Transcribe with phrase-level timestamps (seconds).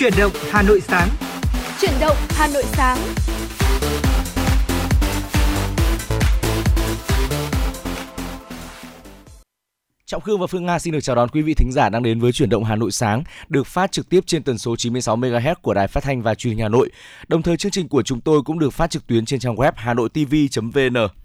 [0.00, 1.08] Chuyển động Hà Nội sáng.
[1.80, 2.98] Chuyển động Hà Nội sáng.
[10.06, 12.20] Trọng Khương và Phương Nga xin được chào đón quý vị thính giả đang đến
[12.20, 15.54] với chuyển động Hà Nội sáng, được phát trực tiếp trên tần số 96 MHz
[15.62, 16.90] của Đài Phát thanh và Truyền hình Hà Nội.
[17.28, 19.72] Đồng thời chương trình của chúng tôi cũng được phát trực tuyến trên trang web
[19.76, 21.19] hanoitv.vn.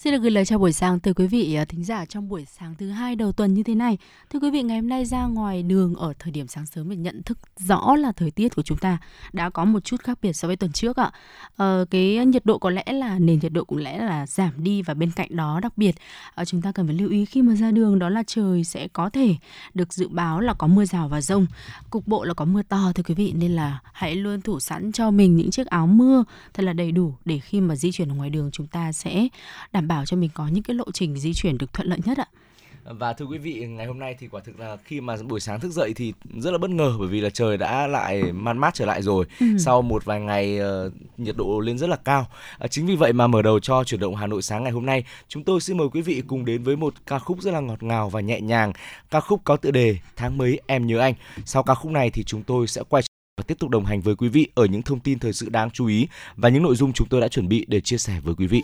[0.00, 2.46] Xin được gửi lời chào buổi sáng tới quý vị à, thính giả trong buổi
[2.58, 3.98] sáng thứ hai đầu tuần như thế này.
[4.30, 7.02] Thưa quý vị, ngày hôm nay ra ngoài đường ở thời điểm sáng sớm mình
[7.02, 8.98] nhận thức rõ là thời tiết của chúng ta
[9.32, 11.10] đã có một chút khác biệt so với tuần trước ạ.
[11.56, 14.82] Ờ, cái nhiệt độ có lẽ là nền nhiệt độ cũng lẽ là giảm đi
[14.82, 15.94] và bên cạnh đó đặc biệt
[16.34, 18.88] à, chúng ta cần phải lưu ý khi mà ra đường đó là trời sẽ
[18.88, 19.34] có thể
[19.74, 21.46] được dự báo là có mưa rào và rông,
[21.90, 24.92] cục bộ là có mưa to thưa quý vị nên là hãy luôn thủ sẵn
[24.92, 28.12] cho mình những chiếc áo mưa thật là đầy đủ để khi mà di chuyển
[28.12, 29.28] ở ngoài đường chúng ta sẽ
[29.72, 32.18] đảm bảo cho mình có những cái lộ trình di chuyển được thuận lợi nhất
[32.18, 32.26] ạ.
[32.84, 35.60] Và thưa quý vị, ngày hôm nay thì quả thực là khi mà buổi sáng
[35.60, 38.74] thức dậy thì rất là bất ngờ bởi vì là trời đã lại man mát
[38.74, 39.24] trở lại rồi.
[39.40, 39.46] Ừ.
[39.58, 42.26] Sau một vài ngày uh, nhiệt độ lên rất là cao.
[42.64, 44.86] Uh, chính vì vậy mà mở đầu cho chuyển động Hà Nội sáng ngày hôm
[44.86, 47.60] nay, chúng tôi xin mời quý vị cùng đến với một ca khúc rất là
[47.60, 48.72] ngọt ngào và nhẹ nhàng.
[49.10, 51.14] Ca khúc có tựa đề Tháng mấy em nhớ anh.
[51.44, 53.02] Sau ca khúc này thì chúng tôi sẽ quay
[53.36, 55.70] và tiếp tục đồng hành với quý vị ở những thông tin thời sự đáng
[55.70, 58.34] chú ý và những nội dung chúng tôi đã chuẩn bị để chia sẻ với
[58.34, 58.62] quý vị.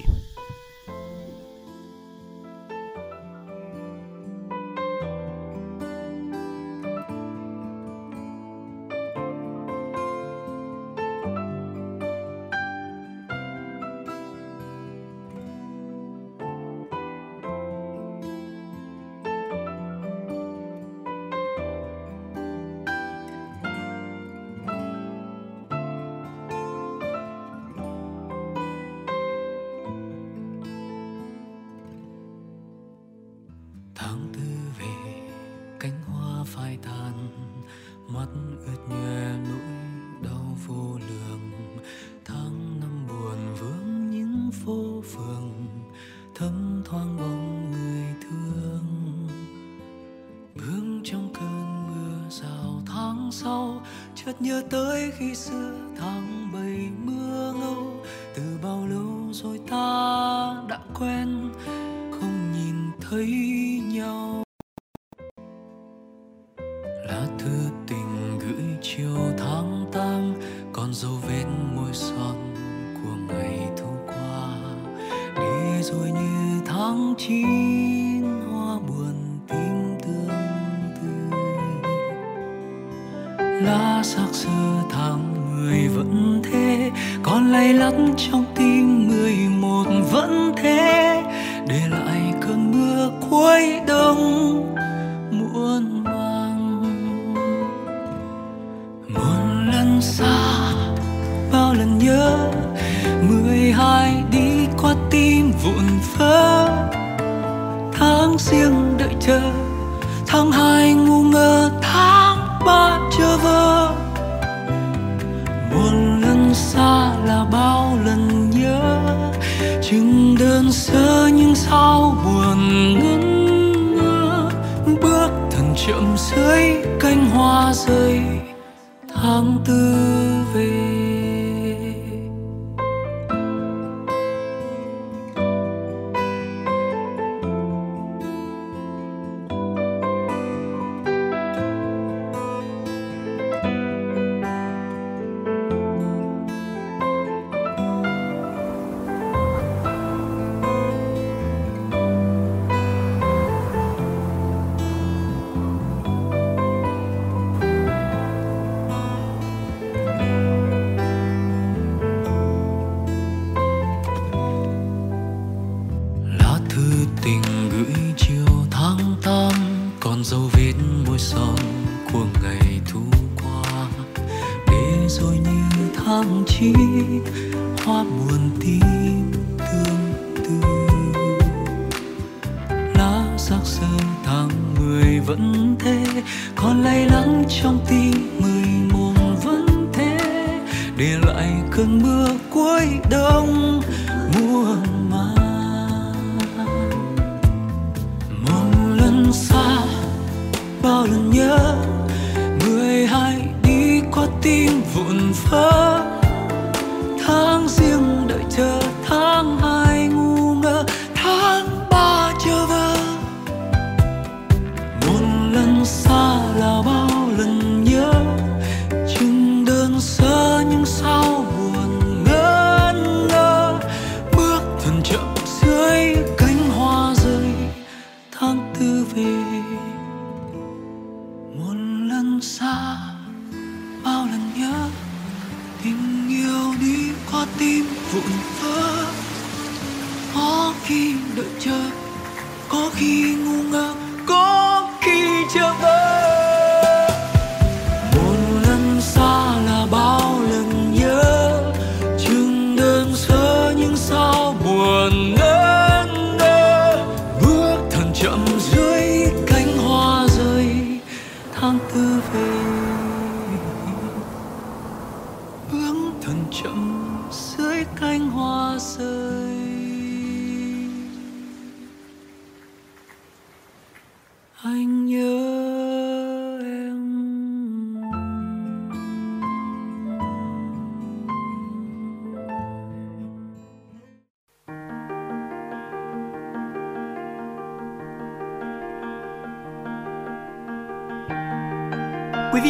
[34.05, 34.41] tháng tư
[34.79, 35.21] về,
[35.81, 37.29] cánh hoa phai tàn,
[38.09, 38.27] mắt
[38.67, 39.75] ướt nhòe nỗi
[40.23, 41.51] đau vô lường.
[42.25, 45.67] Tháng năm buồn vướng những phố phường,
[46.35, 48.87] thấm thoáng bóng người thương.
[50.55, 53.83] Bước trong cơn mưa rào tháng sau,
[54.15, 56.34] chợt nhớ tới khi xưa tháng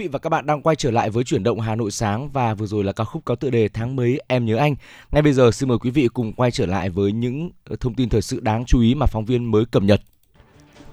[0.00, 2.54] vị và các bạn đang quay trở lại với chuyển động Hà Nội sáng và
[2.54, 4.74] vừa rồi là ca khúc có tựa đề tháng mấy em nhớ anh.
[5.10, 7.94] Ngay bây giờ xin mời quý vị cùng quay trở lại với những ờ, thông
[7.94, 10.00] tin thời sự đáng chú ý mà phóng viên mới cập nhật.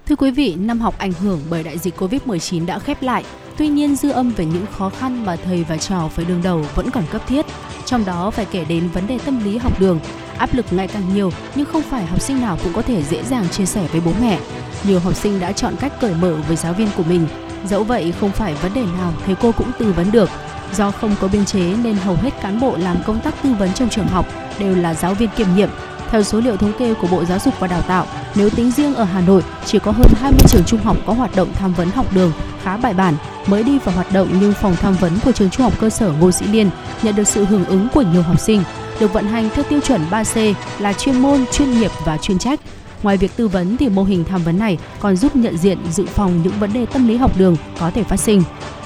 [0.06, 3.24] Thưa quý vị, năm học ảnh hưởng bởi đại dịch Covid-19 đã khép lại.
[3.56, 6.64] Tuy nhiên, dư âm về những khó khăn mà thầy và trò phải đương đầu
[6.74, 7.46] vẫn còn cấp thiết.
[7.84, 10.00] Trong đó phải kể đến vấn đề tâm lý học đường.
[10.38, 13.22] Áp lực ngày càng nhiều nhưng không phải học sinh nào cũng có thể dễ
[13.22, 14.40] dàng chia sẻ với bố mẹ.
[14.84, 17.26] Nhiều học sinh đã chọn cách cởi mở với giáo viên của mình.
[17.64, 20.30] Dẫu vậy, không phải vấn đề nào thầy cô cũng tư vấn được.
[20.72, 23.72] Do không có biên chế nên hầu hết cán bộ làm công tác tư vấn
[23.72, 24.26] trong trường học
[24.58, 25.68] đều là giáo viên kiêm nhiệm,
[26.10, 28.94] theo số liệu thống kê của Bộ Giáo dục và Đào tạo, nếu tính riêng
[28.94, 31.90] ở Hà Nội, chỉ có hơn 20 trường trung học có hoạt động tham vấn
[31.90, 32.32] học đường
[32.62, 33.14] khá bài bản.
[33.46, 36.12] Mới đi vào hoạt động nhưng phòng tham vấn của trường trung học cơ sở
[36.20, 36.70] Ngô Sĩ Liên
[37.02, 38.62] nhận được sự hưởng ứng của nhiều học sinh,
[39.00, 42.60] được vận hành theo tiêu chuẩn 3C là chuyên môn, chuyên nghiệp và chuyên trách.
[43.02, 46.06] Ngoài việc tư vấn thì mô hình tham vấn này còn giúp nhận diện dự
[46.06, 48.42] phòng những vấn đề tâm lý học đường có thể phát sinh.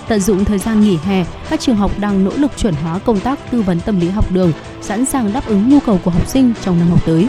[0.09, 3.20] Tận dụng thời gian nghỉ hè, các trường học đang nỗ lực chuẩn hóa công
[3.20, 6.29] tác tư vấn tâm lý học đường, sẵn sàng đáp ứng nhu cầu của học
[6.29, 7.29] sinh trong năm học tới.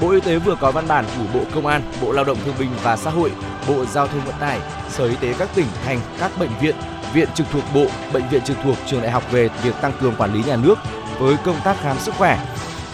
[0.00, 2.54] Bộ Y tế vừa có văn bản gửi Bộ Công an, Bộ Lao động Thương
[2.58, 3.30] binh và Xã hội,
[3.68, 4.60] Bộ Giao thông Vận tải,
[4.90, 6.76] Sở Y tế các tỉnh, thành, các bệnh viện,
[7.14, 10.14] viện trực thuộc Bộ, bệnh viện trực thuộc trường đại học về việc tăng cường
[10.18, 10.78] quản lý nhà nước
[11.18, 12.46] với công tác khám sức khỏe.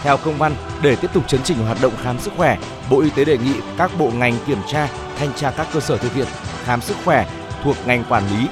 [0.03, 2.57] Theo công văn, để tiếp tục chấn chỉnh hoạt động khám sức khỏe,
[2.89, 4.87] Bộ Y tế đề nghị các bộ ngành kiểm tra,
[5.19, 6.27] thanh tra các cơ sở thực hiện
[6.63, 7.25] khám sức khỏe
[7.63, 8.47] thuộc ngành quản lý.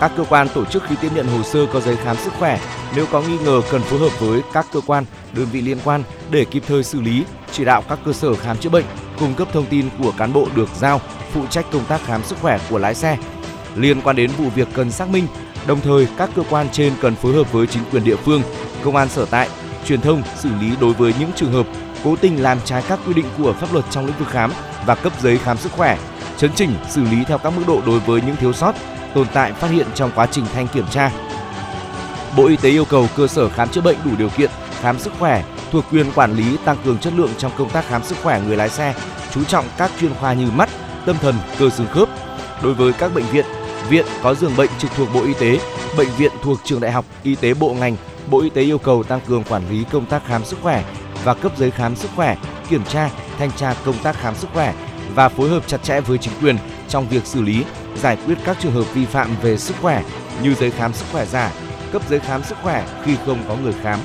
[0.00, 2.60] Các cơ quan tổ chức khi tiếp nhận hồ sơ có giấy khám sức khỏe,
[2.96, 6.02] nếu có nghi ngờ cần phối hợp với các cơ quan, đơn vị liên quan
[6.30, 8.84] để kịp thời xử lý, chỉ đạo các cơ sở khám chữa bệnh
[9.18, 11.00] cung cấp thông tin của cán bộ được giao
[11.32, 13.18] phụ trách công tác khám sức khỏe của lái xe.
[13.76, 15.26] Liên quan đến vụ việc cần xác minh,
[15.66, 18.42] đồng thời các cơ quan trên cần phối hợp với chính quyền địa phương,
[18.84, 19.48] công an sở tại,
[19.86, 21.66] truyền thông xử lý đối với những trường hợp
[22.04, 24.52] cố tình làm trái các quy định của pháp luật trong lĩnh vực khám
[24.86, 25.98] và cấp giấy khám sức khỏe,
[26.38, 28.74] chấn chỉnh xử lý theo các mức độ đối với những thiếu sót
[29.14, 31.10] tồn tại phát hiện trong quá trình thanh kiểm tra.
[32.36, 35.12] Bộ Y tế yêu cầu cơ sở khám chữa bệnh đủ điều kiện khám sức
[35.18, 38.40] khỏe thuộc quyền quản lý tăng cường chất lượng trong công tác khám sức khỏe
[38.46, 38.94] người lái xe,
[39.34, 40.68] chú trọng các chuyên khoa như mắt,
[41.06, 42.08] tâm thần, cơ xương khớp.
[42.62, 43.46] Đối với các bệnh viện,
[43.88, 45.58] viện có giường bệnh trực thuộc Bộ Y tế,
[45.96, 47.96] bệnh viện thuộc trường đại học, y tế bộ ngành,
[48.30, 50.84] Bộ Y tế yêu cầu tăng cường quản lý công tác khám sức khỏe
[51.24, 52.36] và cấp giấy khám sức khỏe,
[52.68, 54.74] kiểm tra, thanh tra công tác khám sức khỏe
[55.14, 56.56] và phối hợp chặt chẽ với chính quyền
[56.88, 57.64] trong việc xử lý,
[57.96, 60.02] giải quyết các trường hợp vi phạm về sức khỏe
[60.42, 61.52] như giấy khám sức khỏe giả,
[61.92, 63.98] cấp giấy khám sức khỏe khi không có người khám.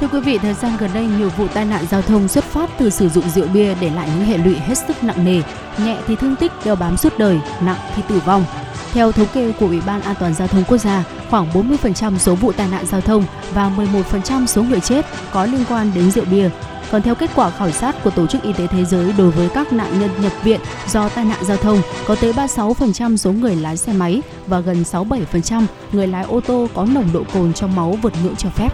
[0.00, 2.70] Thưa quý vị, thời gian gần đây nhiều vụ tai nạn giao thông xuất phát
[2.78, 5.42] từ sử dụng rượu bia để lại những hệ lụy hết sức nặng nề,
[5.78, 8.44] nhẹ thì thương tích đeo bám suốt đời, nặng thì tử vong.
[8.92, 12.34] Theo thống kê của Ủy ban An toàn giao thông quốc gia, khoảng 40% số
[12.34, 16.24] vụ tai nạn giao thông và 11% số người chết có liên quan đến rượu
[16.30, 16.50] bia.
[16.90, 19.48] Còn theo kết quả khảo sát của Tổ chức Y tế Thế giới đối với
[19.48, 23.56] các nạn nhân nhập viện do tai nạn giao thông, có tới 36% số người
[23.56, 27.76] lái xe máy và gần 67% người lái ô tô có nồng độ cồn trong
[27.76, 28.68] máu vượt ngưỡng cho phép.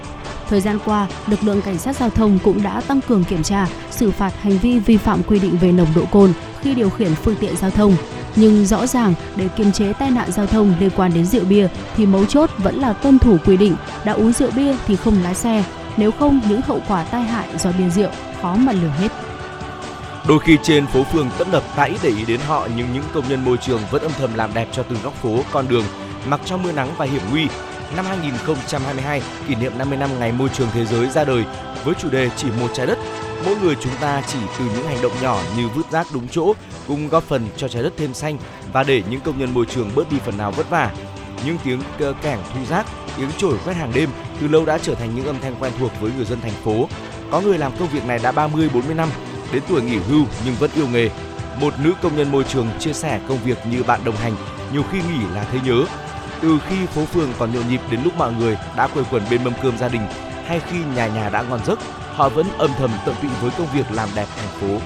[0.48, 3.66] Thời gian qua, lực lượng cảnh sát giao thông cũng đã tăng cường kiểm tra,
[3.90, 7.14] xử phạt hành vi vi phạm quy định về nồng độ cồn khi điều khiển
[7.14, 7.96] phương tiện giao thông.
[8.36, 11.68] Nhưng rõ ràng để kiềm chế tai nạn giao thông liên quan đến rượu bia
[11.96, 15.22] thì mấu chốt vẫn là tuân thủ quy định, đã uống rượu bia thì không
[15.22, 15.64] lái xe,
[15.96, 18.10] nếu không những hậu quả tai hại do bia rượu
[18.42, 19.08] khó mà lường hết.
[20.28, 23.28] Đôi khi trên phố phường tấp nập tãi để ý đến họ nhưng những công
[23.28, 25.84] nhân môi trường vẫn âm thầm làm đẹp cho từng góc phố, con đường,
[26.28, 27.48] mặc cho mưa nắng và hiểm nguy.
[27.96, 31.44] Năm 2022, kỷ niệm 50 năm Ngày Môi trường Thế giới ra đời
[31.84, 32.98] với chủ đề Chỉ một trái đất.
[33.46, 36.54] Mỗi người chúng ta chỉ từ những hành động nhỏ như vứt rác đúng chỗ
[36.88, 38.38] cùng góp phần cho trái đất thêm xanh
[38.72, 40.92] và để những công nhân môi trường bớt đi phần nào vất vả.
[41.44, 41.80] Những tiếng
[42.22, 42.86] cảng thu rác,
[43.16, 44.10] tiếng chổi quét hàng đêm
[44.40, 46.88] từ lâu đã trở thành những âm thanh quen thuộc với người dân thành phố.
[47.30, 49.08] Có người làm công việc này đã 30 40 năm,
[49.52, 51.10] đến tuổi nghỉ hưu nhưng vẫn yêu nghề.
[51.60, 54.36] Một nữ công nhân môi trường chia sẻ công việc như bạn đồng hành,
[54.72, 55.84] nhiều khi nghỉ là thấy nhớ.
[56.40, 59.44] Từ khi phố phường còn nhộn nhịp đến lúc mọi người đã quây quần bên
[59.44, 60.02] mâm cơm gia đình
[60.46, 61.78] hay khi nhà nhà đã ngon giấc,
[62.16, 64.78] họ vẫn âm thầm tận tụy với công việc làm đẹp thành phố.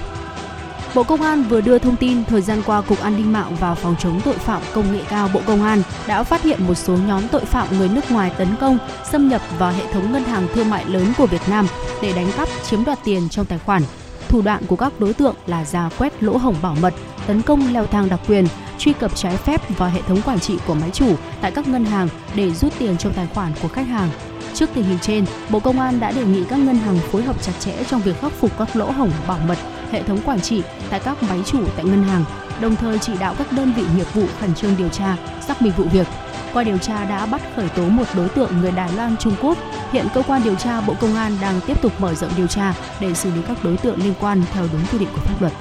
[0.95, 3.75] Bộ Công an vừa đưa thông tin thời gian qua Cục An ninh mạng và
[3.75, 6.97] Phòng chống tội phạm công nghệ cao Bộ Công an đã phát hiện một số
[7.07, 8.77] nhóm tội phạm người nước ngoài tấn công,
[9.11, 11.67] xâm nhập vào hệ thống ngân hàng thương mại lớn của Việt Nam
[12.01, 13.83] để đánh cắp chiếm đoạt tiền trong tài khoản.
[14.27, 16.93] Thủ đoạn của các đối tượng là ra quét lỗ hổng bảo mật,
[17.27, 18.47] tấn công leo thang đặc quyền,
[18.77, 21.85] truy cập trái phép vào hệ thống quản trị của máy chủ tại các ngân
[21.85, 24.09] hàng để rút tiền trong tài khoản của khách hàng.
[24.53, 27.41] Trước tình hình trên, Bộ Công an đã đề nghị các ngân hàng phối hợp
[27.41, 29.57] chặt chẽ trong việc khắc phục các lỗ hổng bảo mật
[29.91, 32.23] hệ thống quản trị tại các máy chủ tại ngân hàng,
[32.61, 35.17] đồng thời chỉ đạo các đơn vị nghiệp vụ khẩn trương điều tra,
[35.47, 36.07] xác minh vụ việc.
[36.53, 39.57] Qua điều tra đã bắt khởi tố một đối tượng người Đài Loan Trung Quốc.
[39.91, 42.73] Hiện cơ quan điều tra Bộ Công an đang tiếp tục mở rộng điều tra
[42.99, 45.53] để xử lý các đối tượng liên quan theo đúng quy định của pháp luật.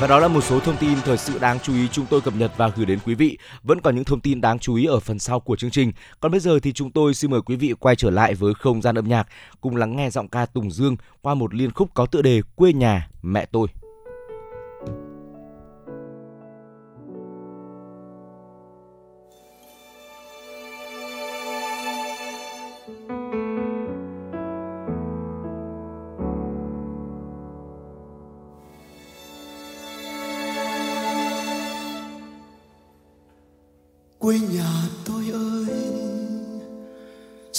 [0.00, 2.34] Và đó là một số thông tin thời sự đáng chú ý chúng tôi cập
[2.36, 3.38] nhật và gửi đến quý vị.
[3.62, 5.92] Vẫn còn những thông tin đáng chú ý ở phần sau của chương trình.
[6.20, 8.82] Còn bây giờ thì chúng tôi xin mời quý vị quay trở lại với không
[8.82, 9.26] gian âm nhạc,
[9.60, 12.72] cùng lắng nghe giọng ca Tùng Dương qua một liên khúc có tựa đề Quê
[12.72, 13.68] nhà mẹ tôi.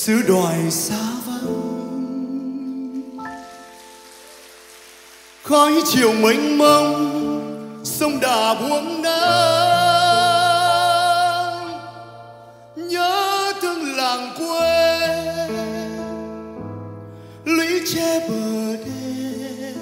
[0.10, 1.92] Xứ đoài xa vắng.
[5.44, 9.20] Khói chiều mênh mông, sông đà buông nắng.
[12.76, 15.00] Nhớ thương làng quê,
[17.46, 19.74] lũy che bờ đê.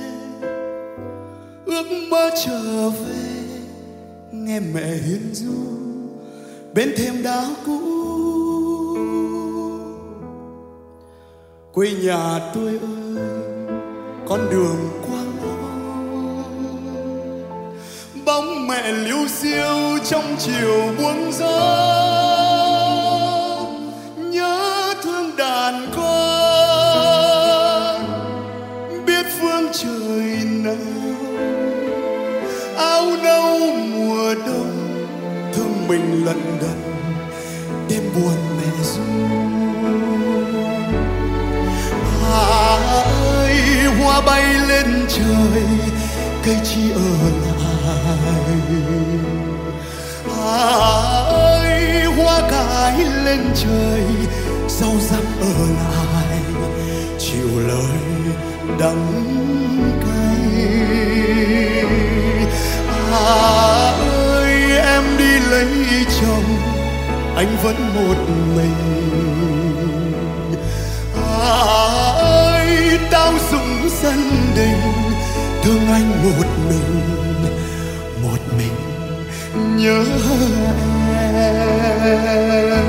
[1.66, 3.60] Ước mơ trở về,
[4.32, 5.54] nghe mẹ hiền du
[6.74, 8.07] bên thềm đá cũ.
[11.78, 12.80] Quê nhà tôi ơi,
[14.28, 15.38] con đường quang
[18.26, 21.48] bóng mẹ liêu xiêu trong chiều buông gió.
[24.18, 26.46] Nhớ thương đàn con
[29.06, 30.76] biết phương trời nào
[32.78, 35.06] áo nâu mùa đông,
[35.54, 36.80] thương mình lần đần
[37.90, 38.47] đêm buồn
[44.08, 45.64] hoa bay lên trời,
[46.46, 48.08] cây chi ở lại
[50.38, 50.68] À
[51.30, 54.04] ơi hoa cải lên trời,
[54.68, 56.40] rau răm ở lại
[57.20, 58.00] chịu lời
[58.80, 59.08] đắng
[60.02, 60.66] cay.
[63.12, 65.68] À ơi em đi lấy
[66.22, 66.50] chồng,
[67.36, 68.18] anh vẫn một
[68.56, 68.78] mình.
[71.16, 71.48] À
[72.18, 73.67] ơi tao dùng
[74.04, 74.82] dân đình,
[75.63, 77.06] thương anh một mình
[78.24, 78.75] một mình
[79.77, 80.04] nhớ
[82.74, 82.86] em.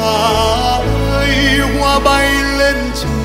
[0.00, 0.78] À
[1.10, 3.15] ơi, hoa bay lên trời.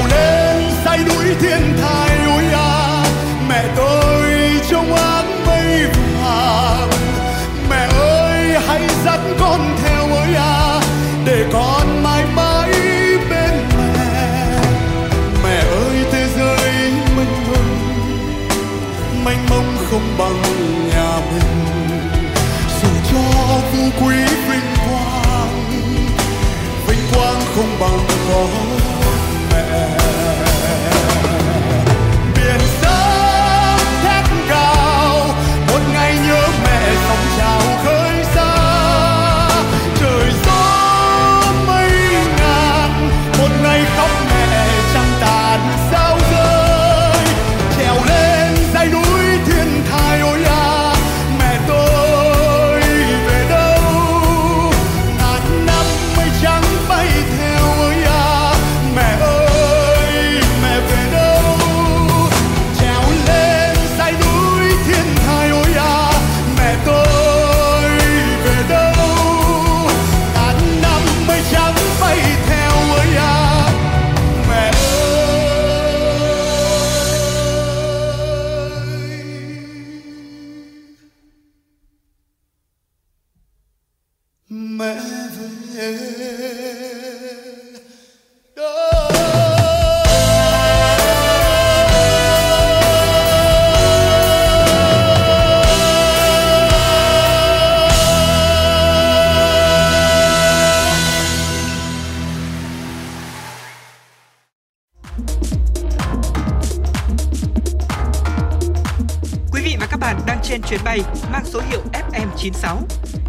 [0.00, 3.04] Trèo lên say núi thiên thai ôi à
[3.48, 4.24] mẹ tôi
[4.70, 5.86] trong áng mây
[6.20, 6.90] vàng
[7.70, 10.80] mẹ ơi, hãy dắt con theo ơi à
[11.24, 12.72] để con mãi mãi
[13.30, 13.92] bên mẹ.
[15.44, 20.42] Mẹ ơi, thế giới mênh mông mênh mông không bằng
[20.90, 21.68] nhà mình.
[22.82, 23.18] Dù cho
[23.72, 24.16] phú quý
[24.48, 25.70] vinh quang
[26.86, 28.69] vinh quang không bằng con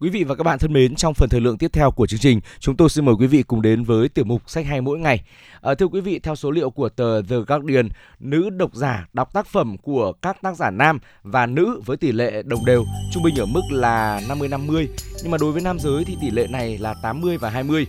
[0.00, 2.20] Quý vị và các bạn thân mến, trong phần thời lượng tiếp theo của chương
[2.20, 4.98] trình, chúng tôi xin mời quý vị cùng đến với tiểu mục sách hay mỗi
[4.98, 5.22] ngày.
[5.60, 7.88] À, thưa quý vị, theo số liệu của tờ The Guardian,
[8.20, 12.12] nữ độc giả đọc tác phẩm của các tác giả nam và nữ với tỷ
[12.12, 14.86] lệ đồng đều, trung bình ở mức là 50-50,
[15.22, 17.86] nhưng mà đối với nam giới thì tỷ lệ này là 80 và 20.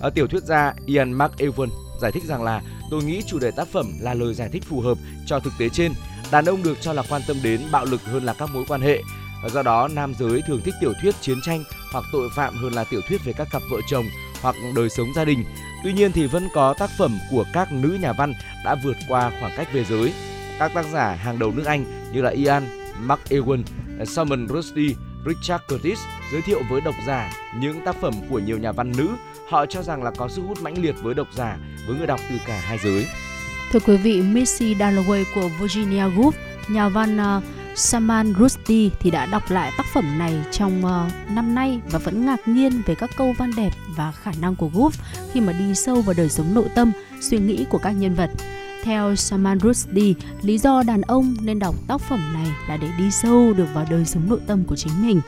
[0.00, 1.68] À, tiểu thuyết gia Ian McEwan
[2.00, 4.80] giải thích rằng là tôi nghĩ chủ đề tác phẩm là lời giải thích phù
[4.80, 5.92] hợp cho thực tế trên.
[6.32, 8.80] Đàn ông được cho là quan tâm đến bạo lực hơn là các mối quan
[8.80, 9.02] hệ
[9.44, 12.72] và do đó nam giới thường thích tiểu thuyết chiến tranh hoặc tội phạm hơn
[12.72, 14.04] là tiểu thuyết về các cặp vợ chồng
[14.42, 15.44] hoặc đời sống gia đình.
[15.84, 19.30] Tuy nhiên thì vẫn có tác phẩm của các nữ nhà văn đã vượt qua
[19.40, 20.12] khoảng cách về giới.
[20.58, 23.62] Các tác giả hàng đầu nước Anh như là Ian McEwan,
[24.06, 24.94] Salman Rushdie,
[25.26, 25.98] Richard Curtis
[26.32, 29.08] giới thiệu với độc giả những tác phẩm của nhiều nhà văn nữ.
[29.48, 32.20] Họ cho rằng là có sức hút mãnh liệt với độc giả, với người đọc
[32.30, 33.06] từ cả hai giới.
[33.72, 36.32] Thưa quý vị, Missy Dalloway của Virginia Woolf,
[36.68, 37.44] nhà văn uh,
[37.76, 42.26] Saman Rushdie thì đã đọc lại tác phẩm này trong uh, năm nay và vẫn
[42.26, 44.90] ngạc nhiên về các câu văn đẹp và khả năng của Woolf
[45.32, 48.30] khi mà đi sâu vào đời sống nội tâm, suy nghĩ của các nhân vật.
[48.84, 53.10] Theo Saman Rushdie, lý do đàn ông nên đọc tác phẩm này là để đi
[53.10, 55.20] sâu được vào đời sống nội tâm của chính mình.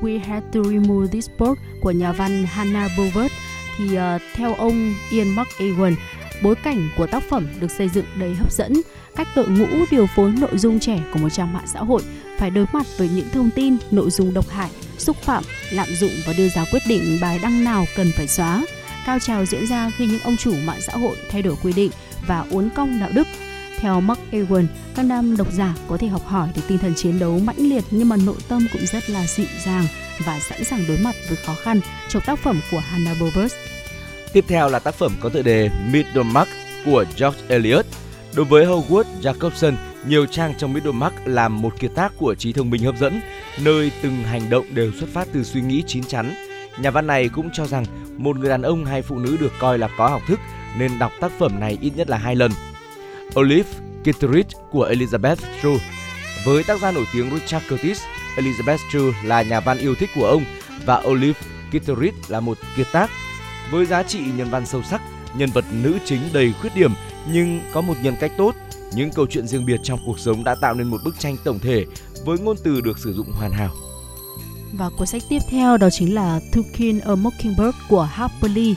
[0.00, 3.32] We Had to Remove This Book của nhà văn Hannah Bovert
[3.78, 5.94] thì uh, theo ông Ian McEwan,
[6.42, 8.72] bối cảnh của tác phẩm được xây dựng đầy hấp dẫn,
[9.18, 12.02] cách đội ngũ điều phối nội dung trẻ của một trang mạng xã hội
[12.38, 16.10] phải đối mặt với những thông tin, nội dung độc hại, xúc phạm, lạm dụng
[16.26, 18.64] và đưa ra quyết định bài đăng nào cần phải xóa.
[19.06, 21.90] Cao trào diễn ra khi những ông chủ mạng xã hội thay đổi quy định
[22.26, 23.26] và uốn cong đạo đức.
[23.78, 27.18] Theo Mark Ewan, các nam độc giả có thể học hỏi được tinh thần chiến
[27.18, 29.84] đấu mãnh liệt nhưng mà nội tâm cũng rất là dịu dàng
[30.26, 33.54] và sẵn sàng đối mặt với khó khăn trong tác phẩm của Hannah Bovers.
[34.32, 36.50] Tiếp theo là tác phẩm có tựa đề Middlemarch
[36.84, 37.86] của George Eliot.
[38.34, 39.72] Đối với Howard Jacobson,
[40.06, 43.20] nhiều trang trong Middlemarch làm một kiệt tác của trí thông minh hấp dẫn,
[43.60, 46.34] nơi từng hành động đều xuất phát từ suy nghĩ chín chắn.
[46.78, 47.84] Nhà văn này cũng cho rằng
[48.16, 50.40] một người đàn ông hay phụ nữ được coi là có học thức
[50.78, 52.52] nên đọc tác phẩm này ít nhất là hai lần.
[53.40, 53.70] Olive
[54.02, 55.78] Kitteridge của Elizabeth True
[56.44, 58.00] Với tác gia nổi tiếng Richard Curtis,
[58.36, 60.44] Elizabeth True là nhà văn yêu thích của ông
[60.84, 63.10] và Olive Kitteridge là một kiệt tác.
[63.70, 65.02] Với giá trị nhân văn sâu sắc,
[65.38, 66.92] nhân vật nữ chính đầy khuyết điểm
[67.32, 68.54] nhưng có một nhân cách tốt.
[68.94, 71.58] Những câu chuyện riêng biệt trong cuộc sống đã tạo nên một bức tranh tổng
[71.58, 71.84] thể
[72.24, 73.74] với ngôn từ được sử dụng hoàn hảo.
[74.72, 78.74] Và cuốn sách tiếp theo đó chính là To Kill a Mockingbird của Harper Lee.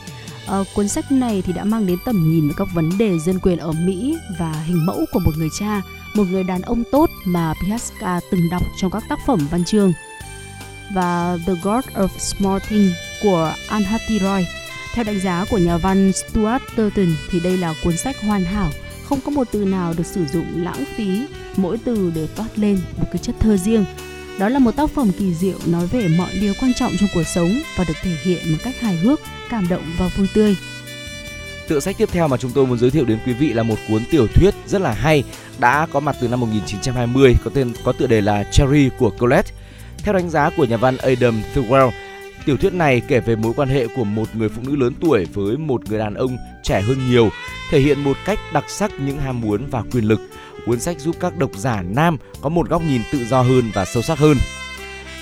[0.48, 3.20] À, ờ, cuốn sách này thì đã mang đến tầm nhìn về các vấn đề
[3.20, 5.82] dân quyền ở Mỹ và hình mẫu của một người cha,
[6.16, 9.94] một người đàn ông tốt mà Piaska từng đọc trong các tác phẩm văn chương.
[10.94, 12.94] Và The God of Small Things
[13.24, 14.46] của Anhati Roy.
[14.94, 18.70] Theo đánh giá của nhà văn Stuart Turton thì đây là cuốn sách hoàn hảo,
[19.04, 21.26] không có một từ nào được sử dụng lãng phí,
[21.56, 23.86] mỗi từ đều toát lên một cái chất thơ riêng
[24.42, 27.24] đó là một tác phẩm kỳ diệu nói về mọi điều quan trọng trong cuộc
[27.24, 30.56] sống và được thể hiện một cách hài hước, cảm động và vui tươi.
[31.68, 33.76] Tựa sách tiếp theo mà chúng tôi muốn giới thiệu đến quý vị là một
[33.88, 35.24] cuốn tiểu thuyết rất là hay,
[35.60, 39.52] đã có mặt từ năm 1920, có tên có tựa đề là Cherry của Colette.
[39.98, 41.92] Theo đánh giá của nhà văn Adam Thirlwell,
[42.46, 45.26] tiểu thuyết này kể về mối quan hệ của một người phụ nữ lớn tuổi
[45.34, 47.30] với một người đàn ông trẻ hơn nhiều,
[47.70, 50.22] thể hiện một cách đặc sắc những ham muốn và quyền lực
[50.66, 53.86] cuốn sách giúp các độc giả nam có một góc nhìn tự do hơn và
[53.86, 54.38] sâu sắc hơn.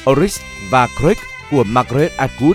[0.10, 1.18] Oris và Craig
[1.52, 2.54] của Margaret Atwood,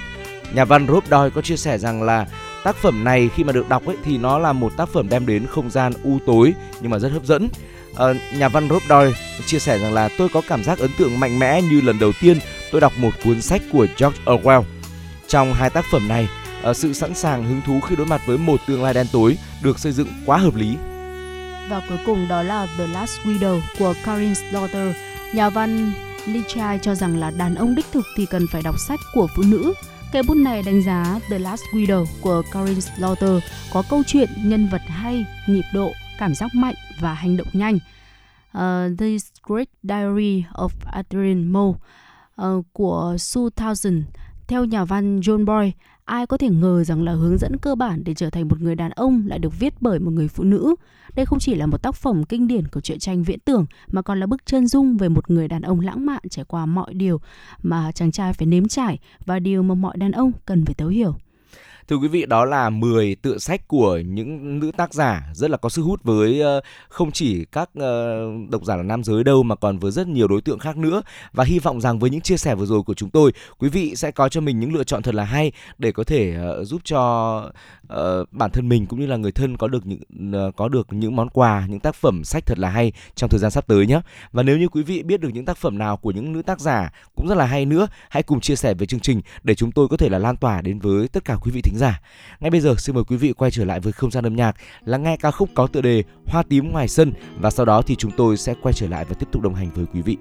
[0.54, 2.26] nhà văn Rob Doyle có chia sẻ rằng là
[2.64, 5.26] tác phẩm này khi mà được đọc ấy thì nó là một tác phẩm đem
[5.26, 7.48] đến không gian u tối nhưng mà rất hấp dẫn.
[7.96, 8.06] À,
[8.38, 9.12] nhà văn Rob Doyle
[9.46, 12.12] chia sẻ rằng là tôi có cảm giác ấn tượng mạnh mẽ như lần đầu
[12.20, 12.38] tiên
[12.74, 14.62] tôi đọc một cuốn sách của George Orwell.
[15.28, 16.28] Trong hai tác phẩm này,
[16.62, 19.36] ờ, sự sẵn sàng hứng thú khi đối mặt với một tương lai đen tối
[19.62, 20.76] được xây dựng quá hợp lý
[21.70, 24.96] và cuối cùng đó là The Last Widow của Karin Slaughter.
[25.34, 25.92] Nhà văn
[26.26, 29.42] Lichai cho rằng là đàn ông đích thực thì cần phải đọc sách của phụ
[29.42, 29.74] nữ.
[30.12, 34.68] Cây bút này đánh giá The Last Widow của Karin Slaughter có câu chuyện nhân
[34.72, 37.78] vật hay, nhịp độ, cảm giác mạnh và hành động nhanh.
[38.52, 39.06] Ờ, uh, The
[39.46, 41.72] Great Diary of Adrian Moe
[42.42, 44.02] uh, của Sue Townsend
[44.48, 45.72] theo nhà văn John Boy,
[46.04, 48.74] ai có thể ngờ rằng là hướng dẫn cơ bản để trở thành một người
[48.74, 50.74] đàn ông lại được viết bởi một người phụ nữ.
[51.16, 54.02] Đây không chỉ là một tác phẩm kinh điển của truyện tranh viễn tưởng mà
[54.02, 56.94] còn là bức chân dung về một người đàn ông lãng mạn trải qua mọi
[56.94, 57.20] điều
[57.62, 60.88] mà chàng trai phải nếm trải và điều mà mọi đàn ông cần phải thấu
[60.88, 61.16] hiểu.
[61.88, 65.56] Thưa quý vị, đó là 10 tựa sách của những nữ tác giả rất là
[65.56, 69.42] có sức hút với ờ, không chỉ các ờ, độc giả là nam giới đâu
[69.42, 72.20] mà còn với rất nhiều đối tượng khác nữa và hy vọng rằng với những
[72.20, 74.84] chia sẻ vừa rồi của chúng tôi, quý vị sẽ có cho mình những lựa
[74.84, 77.50] chọn thật là hay để có thể ờ, giúp cho
[78.30, 81.28] bản thân mình cũng như là người thân có được những có được những món
[81.28, 84.00] quà, những tác phẩm sách thật là hay trong thời gian sắp tới nhé.
[84.32, 86.60] Và nếu như quý vị biết được những tác phẩm nào của những nữ tác
[86.60, 89.72] giả cũng rất là hay nữa, hãy cùng chia sẻ với chương trình để chúng
[89.72, 92.00] tôi có thể là lan tỏa đến với tất cả quý vị thính thính giả.
[92.40, 94.56] Ngay bây giờ xin mời quý vị quay trở lại với không gian âm nhạc,
[94.84, 97.96] lắng nghe ca khúc có tựa đề Hoa tím ngoài sân và sau đó thì
[97.96, 100.16] chúng tôi sẽ quay trở lại và tiếp tục đồng hành với quý vị.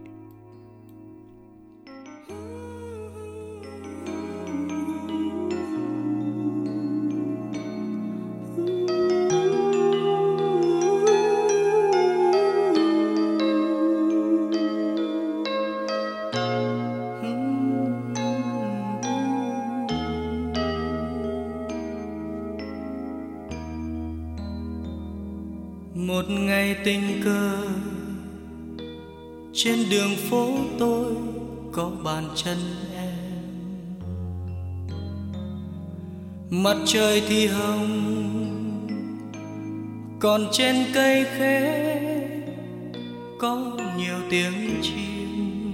[26.84, 27.58] Tình cờ.
[29.54, 31.14] Trên đường phố tôi
[31.72, 32.58] có bàn chân
[32.96, 33.10] em.
[36.50, 37.90] Mặt trời thì hồng,
[40.20, 41.90] còn trên cây khế
[43.40, 45.74] có nhiều tiếng chim.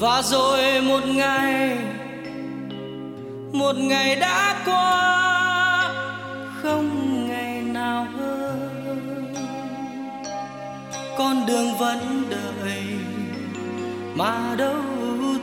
[0.00, 1.78] Và rồi một ngày
[3.52, 5.31] một ngày đã qua.
[11.62, 12.82] phương vẫn đợi.
[14.14, 14.82] Mà đâu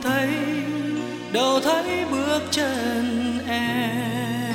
[0.02, 0.28] thấy
[1.32, 4.54] đâu thấy bước chân em.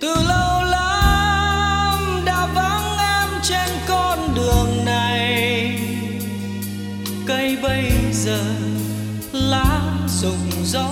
[0.00, 5.78] Từ lâu lắm đã vắng em trên con đường này.
[7.26, 8.40] Cây bây giờ
[9.32, 10.88] lá rụng gió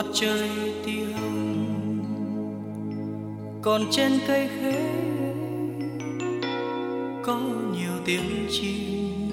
[0.00, 0.50] mặt trời
[0.84, 1.98] thì hồng
[3.62, 4.82] còn trên cây khế
[7.24, 7.40] có
[7.72, 9.30] nhiều tiếng chim.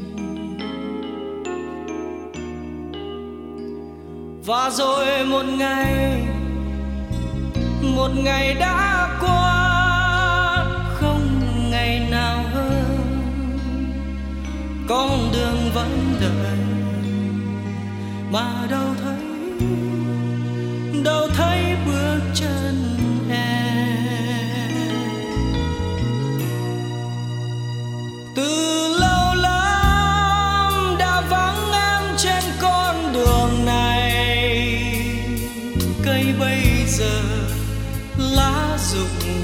[4.46, 6.28] Và rồi một ngày
[7.82, 11.30] một ngày đã qua, không
[11.72, 13.10] ngày nào hơn,
[14.88, 15.90] con đường vẫn
[16.22, 16.58] đợi,
[18.32, 19.17] mà đâu thấy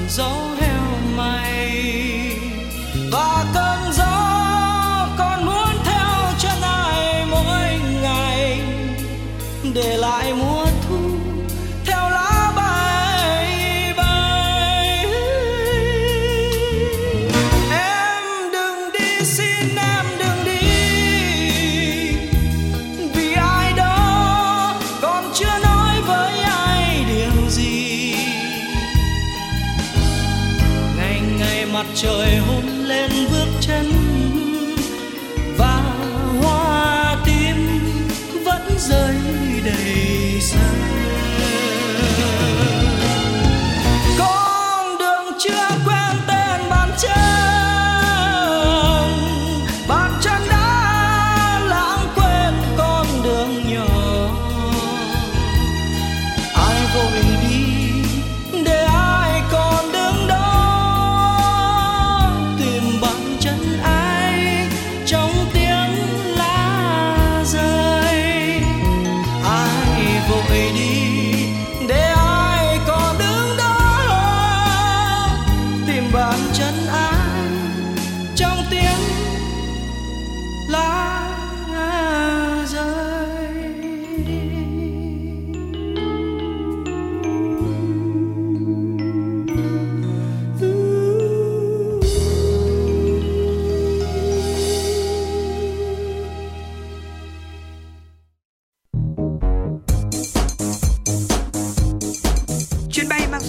[0.08, 2.03] so heo my.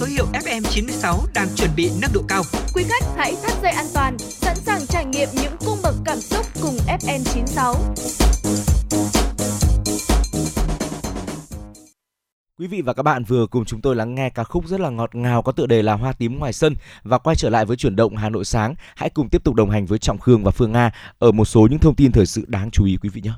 [0.06, 2.44] số hiệu FM96 đang chuẩn bị nâng độ cao.
[2.74, 6.18] Quý khách hãy thắt dây an toàn, sẵn sàng trải nghiệm những cung bậc cảm
[6.18, 7.76] xúc cùng FM96.
[12.60, 14.90] Quý vị và các bạn vừa cùng chúng tôi lắng nghe ca khúc rất là
[14.90, 17.78] ngọt ngào có tựa đề là Hoa tím ngoài sân và quay trở lại với
[17.78, 18.76] chuyển động Hà Nội sáng.
[18.96, 21.68] Hãy cùng tiếp tục đồng hành với Trọng Khương và Phương Nga ở một số
[21.72, 23.32] những thông tin thời sự đáng chú ý quý vị nhé.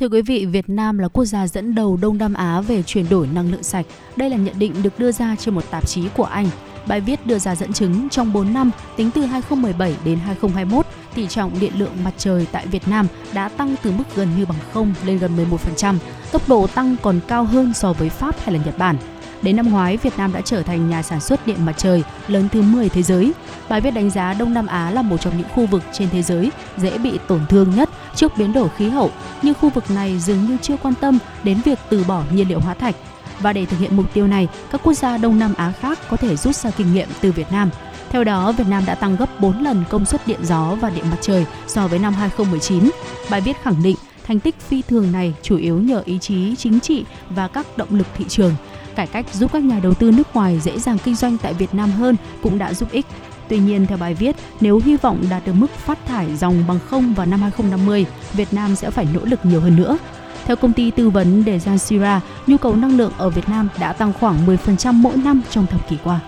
[0.00, 3.08] Thưa quý vị, Việt Nam là quốc gia dẫn đầu Đông Nam Á về chuyển
[3.10, 3.86] đổi năng lượng sạch.
[4.16, 6.46] Đây là nhận định được đưa ra trên một tạp chí của Anh.
[6.86, 11.26] Bài viết đưa ra dẫn chứng trong 4 năm tính từ 2017 đến 2021, tỷ
[11.26, 14.58] trọng điện lượng mặt trời tại Việt Nam đã tăng từ mức gần như bằng
[14.72, 15.30] không lên gần
[15.76, 15.96] 11%,
[16.32, 18.96] tốc độ tăng còn cao hơn so với Pháp hay là Nhật Bản.
[19.42, 22.48] Đến năm ngoái, Việt Nam đã trở thành nhà sản xuất điện mặt trời lớn
[22.52, 23.32] thứ 10 thế giới.
[23.68, 26.22] Bài viết đánh giá Đông Nam Á là một trong những khu vực trên thế
[26.22, 29.10] giới dễ bị tổn thương nhất trước biến đổi khí hậu,
[29.42, 32.60] nhưng khu vực này dường như chưa quan tâm đến việc từ bỏ nhiên liệu
[32.60, 32.94] hóa thạch.
[33.40, 36.16] Và để thực hiện mục tiêu này, các quốc gia Đông Nam Á khác có
[36.16, 37.70] thể rút ra kinh nghiệm từ Việt Nam.
[38.10, 41.04] Theo đó, Việt Nam đã tăng gấp 4 lần công suất điện gió và điện
[41.10, 42.90] mặt trời so với năm 2019.
[43.30, 43.96] Bài viết khẳng định
[44.26, 47.88] thành tích phi thường này chủ yếu nhờ ý chí chính trị và các động
[47.90, 48.54] lực thị trường.
[48.94, 51.74] Cải cách giúp các nhà đầu tư nước ngoài dễ dàng kinh doanh tại Việt
[51.74, 53.06] Nam hơn cũng đã giúp ích.
[53.50, 56.78] Tuy nhiên, theo bài viết, nếu hy vọng đạt được mức phát thải dòng bằng
[56.90, 59.98] không vào năm 2050, Việt Nam sẽ phải nỗ lực nhiều hơn nữa.
[60.44, 64.12] Theo công ty tư vấn Dejansira, nhu cầu năng lượng ở Việt Nam đã tăng
[64.20, 66.20] khoảng 10% mỗi năm trong thập kỷ qua.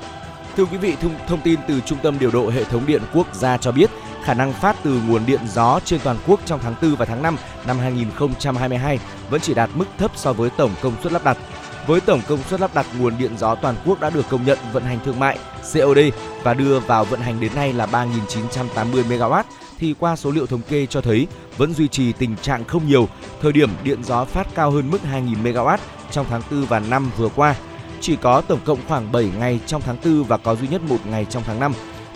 [0.57, 3.35] Thưa quý vị, thông, thông tin từ Trung tâm Điều độ Hệ thống Điện Quốc
[3.35, 3.91] gia cho biết,
[4.25, 7.23] khả năng phát từ nguồn điện gió trên toàn quốc trong tháng 4 và tháng
[7.23, 8.99] 5 năm 2022
[9.31, 11.39] vẫn chỉ đạt mức thấp so với tổng công suất lắp đặt.
[11.87, 14.59] Với tổng công suất lắp đặt nguồn điện gió toàn quốc đã được công nhận
[14.73, 15.39] vận hành thương mại
[15.73, 15.99] COD
[16.43, 19.43] và đưa vào vận hành đến nay là 3.980 MW
[19.79, 23.09] thì qua số liệu thống kê cho thấy vẫn duy trì tình trạng không nhiều,
[23.41, 25.79] thời điểm điện gió phát cao hơn mức 2.000 MW
[26.11, 27.55] trong tháng 4 và năm vừa qua.
[28.01, 31.07] Chỉ có tổng cộng khoảng 7 ngày trong tháng 4 và có duy nhất một
[31.07, 31.73] ngày trong tháng 5.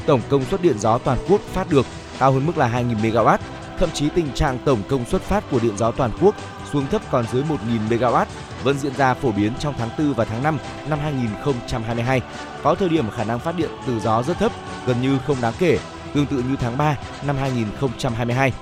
[0.07, 1.87] Tổng công suất điện gió toàn quốc phát được
[2.19, 3.39] cao hơn mức là 2.000 MW.
[3.79, 6.35] Thậm chí tình trạng tổng công suất phát của điện gió toàn quốc
[6.73, 8.25] xuống thấp còn dưới 1.000 MW
[8.65, 12.21] vẫn diễn ra phổ biến trong tháng 4 và tháng 5 năm 2022.
[12.63, 14.53] Có thời điểm khả năng phát điện từ gió rất thấp,
[14.87, 15.79] gần như không đáng kể,
[16.15, 18.53] tương tự như tháng 3 năm 2022.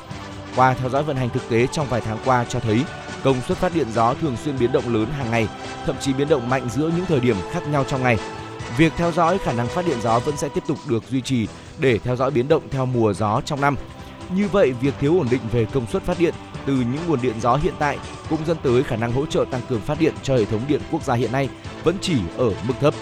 [0.57, 2.85] Qua theo dõi vận hành thực tế trong vài tháng qua cho thấy
[3.25, 5.49] công suất phát điện gió thường xuyên biến động lớn hàng ngày,
[5.87, 8.19] thậm chí biến động mạnh giữa những thời điểm khác nhau trong ngày.
[8.77, 11.49] Việc theo dõi khả năng phát điện gió vẫn sẽ tiếp tục được duy trì
[11.79, 13.77] để theo dõi biến động theo mùa gió trong năm.
[14.31, 16.35] Như vậy, việc thiếu ổn định về công suất phát điện
[16.67, 17.99] từ những nguồn điện gió hiện tại
[18.31, 20.81] cũng dẫn tới khả năng hỗ trợ tăng cường phát điện cho hệ thống điện
[20.91, 21.49] quốc gia hiện nay
[21.85, 22.95] vẫn chỉ ở mức thấp.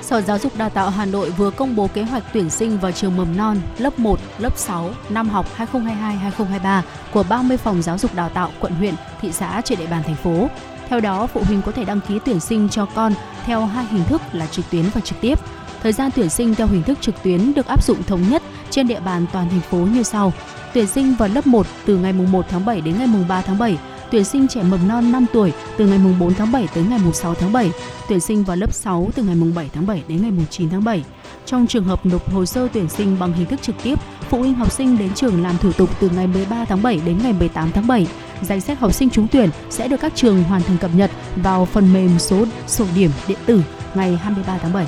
[0.00, 2.92] Sở Giáo dục Đào tạo Hà Nội vừa công bố kế hoạch tuyển sinh vào
[2.92, 6.82] trường mầm non, lớp 1, lớp 6 năm học 2022-2023
[7.12, 10.14] của 30 phòng giáo dục đào tạo quận huyện, thị xã trên địa bàn thành
[10.14, 10.48] phố.
[10.88, 13.12] Theo đó, phụ huynh có thể đăng ký tuyển sinh cho con
[13.44, 15.38] theo hai hình thức là trực tuyến và trực tiếp.
[15.82, 18.88] Thời gian tuyển sinh theo hình thức trực tuyến được áp dụng thống nhất trên
[18.88, 20.32] địa bàn toàn thành phố như sau.
[20.74, 23.78] Tuyển sinh vào lớp 1 từ ngày 1 tháng 7 đến ngày 3 tháng 7,
[24.10, 27.34] tuyển sinh trẻ mầm non 5 tuổi từ ngày 4 tháng 7 tới ngày 6
[27.34, 27.70] tháng 7,
[28.08, 31.04] tuyển sinh vào lớp 6 từ ngày 7 tháng 7 đến ngày 9 tháng 7.
[31.46, 34.54] Trong trường hợp nộp hồ sơ tuyển sinh bằng hình thức trực tiếp, phụ huynh
[34.54, 37.72] học sinh đến trường làm thủ tục từ ngày 13 tháng 7 đến ngày 18
[37.72, 38.06] tháng 7.
[38.42, 41.64] Danh sách học sinh trúng tuyển sẽ được các trường hoàn thành cập nhật vào
[41.64, 43.62] phần mềm số sổ điểm điện tử
[43.94, 44.86] ngày 23 tháng 7.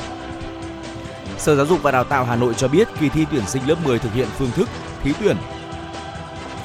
[1.38, 3.74] Sở Giáo dục và Đào tạo Hà Nội cho biết kỳ thi tuyển sinh lớp
[3.84, 4.68] 10 thực hiện phương thức
[5.02, 5.36] thí tuyển.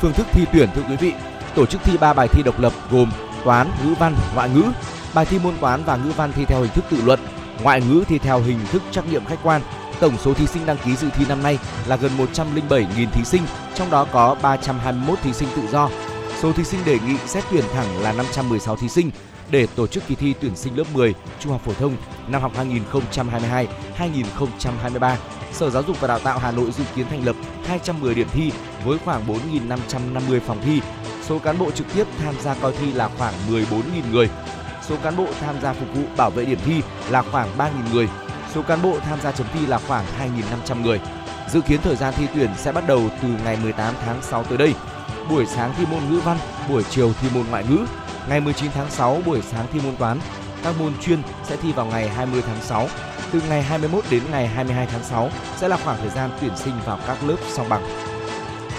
[0.02, 1.14] Phương thức thi tuyển thưa quý vị,
[1.56, 3.12] tổ chức thi 3 bài thi độc lập gồm
[3.44, 4.64] toán, ngữ văn, ngoại ngữ.
[5.14, 7.20] Bài thi môn toán và ngữ văn thi theo hình thức tự luận,
[7.64, 9.62] ngoại ngữ thi theo hình thức trắc nghiệm khách quan.
[10.00, 12.12] Tổng số thí sinh đăng ký dự thi năm nay là gần
[12.70, 13.42] 107.000 thí sinh,
[13.76, 15.90] trong đó có 321 thí sinh tự do.
[16.42, 19.12] Số thí sinh đề nghị xét tuyển thẳng là 516 thí sinh
[19.52, 21.96] để tổ chức kỳ thi tuyển sinh lớp 10 trung học phổ thông
[22.28, 22.52] năm học
[23.98, 25.16] 2022-2023.
[25.52, 27.36] Sở Giáo dục và Đào tạo Hà Nội dự kiến thành lập
[27.66, 28.52] 210 điểm thi
[28.86, 30.82] với khoảng 4.550 phòng thi.
[31.24, 33.62] Số cán bộ trực tiếp tham gia coi thi là khoảng 14.000
[34.12, 34.30] người.
[34.88, 38.08] Số cán bộ tham gia phục vụ bảo vệ điểm thi là khoảng 3.000 người.
[38.54, 40.06] Số cán bộ tham gia chấm thi là khoảng
[40.68, 41.00] 2.500 người.
[41.52, 44.58] Dự kiến thời gian thi tuyển sẽ bắt đầu từ ngày 18 tháng 6 tới
[44.58, 44.74] đây.
[45.30, 46.38] Buổi sáng thi môn ngữ văn,
[46.70, 47.86] buổi chiều thi môn ngoại ngữ.
[48.30, 50.20] Ngày 19 tháng 6 buổi sáng thi môn toán.
[50.64, 52.88] Các môn chuyên sẽ thi vào ngày 20 tháng 6.
[53.32, 56.74] Từ ngày 21 đến ngày 22 tháng 6 sẽ là khoảng thời gian tuyển sinh
[56.86, 57.84] vào các lớp song bằng.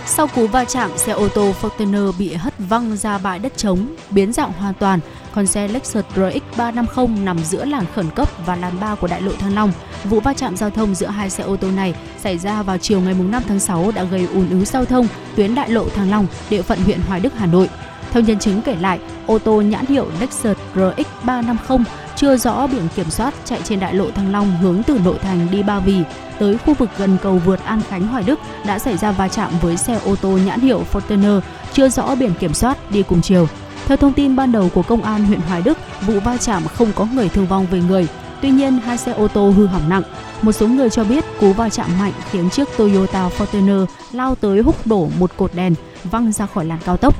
[0.06, 3.86] Sau cú va chạm, xe ô tô Fortuner bị hất văng ra bãi đất trống,
[4.10, 5.00] biến dạng hoàn toàn.
[5.34, 9.22] Còn xe Lexus RX 350 nằm giữa làn khẩn cấp và làn 3 của đại
[9.22, 9.72] lộ Thăng Long.
[10.04, 13.00] Vụ va chạm giao thông giữa hai xe ô tô này xảy ra vào chiều
[13.00, 16.26] ngày 5 tháng 6 đã gây ùn ứ giao thông tuyến đại lộ Thăng Long,
[16.50, 17.68] địa phận huyện Hoài Đức, Hà Nội.
[18.10, 21.78] Theo nhân chứng kể lại, ô tô nhãn hiệu Lexus RX 350
[22.16, 25.46] chưa rõ biển kiểm soát chạy trên đại lộ Thăng Long hướng từ nội thành
[25.50, 26.02] đi Ba Vì
[26.38, 29.52] tới khu vực gần cầu vượt An Khánh Hoài Đức đã xảy ra va chạm
[29.60, 31.40] với xe ô tô nhãn hiệu Fortuner
[31.72, 33.48] chưa rõ biển kiểm soát đi cùng chiều.
[33.86, 36.92] Theo thông tin ban đầu của công an huyện Hoài Đức, vụ va chạm không
[36.94, 38.06] có người thương vong về người.
[38.42, 40.02] Tuy nhiên, hai xe ô tô hư hỏng nặng.
[40.42, 44.60] Một số người cho biết cú va chạm mạnh khiến chiếc Toyota Fortuner lao tới
[44.60, 47.14] húc đổ một cột đèn, văng ra khỏi làn cao tốc.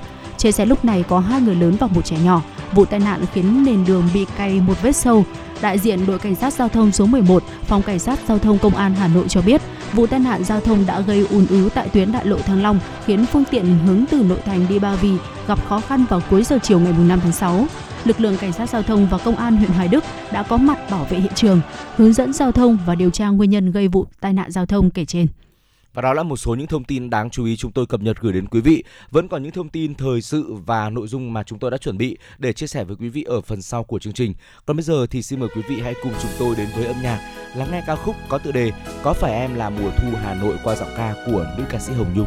[0.44, 2.42] Trên xe lúc này có hai người lớn và một trẻ nhỏ.
[2.72, 5.24] Vụ tai nạn khiến nền đường bị cày một vết sâu.
[5.60, 8.74] Đại diện đội cảnh sát giao thông số 11, phòng cảnh sát giao thông công
[8.74, 11.88] an Hà Nội cho biết, vụ tai nạn giao thông đã gây ùn ứ tại
[11.88, 15.12] tuyến đại lộ Thăng Long, khiến phương tiện hướng từ nội thành đi Ba Vì
[15.46, 17.66] gặp khó khăn vào cuối giờ chiều ngày 5 tháng 6
[18.04, 20.90] lực lượng cảnh sát giao thông và công an huyện Hoài Đức đã có mặt
[20.90, 21.60] bảo vệ hiện trường,
[21.96, 24.90] hướng dẫn giao thông và điều tra nguyên nhân gây vụ tai nạn giao thông
[24.90, 25.26] kể trên.
[25.94, 28.20] Và đó là một số những thông tin đáng chú ý chúng tôi cập nhật
[28.20, 28.84] gửi đến quý vị.
[29.10, 31.98] Vẫn còn những thông tin thời sự và nội dung mà chúng tôi đã chuẩn
[31.98, 34.34] bị để chia sẻ với quý vị ở phần sau của chương trình.
[34.66, 36.96] Còn bây giờ thì xin mời quý vị hãy cùng chúng tôi đến với âm
[37.02, 37.20] nhạc,
[37.56, 38.72] lắng nghe ca khúc có tựa đề
[39.02, 41.92] Có phải em là mùa thu Hà Nội qua giọng ca của nữ ca sĩ
[41.92, 42.26] Hồng Nhung.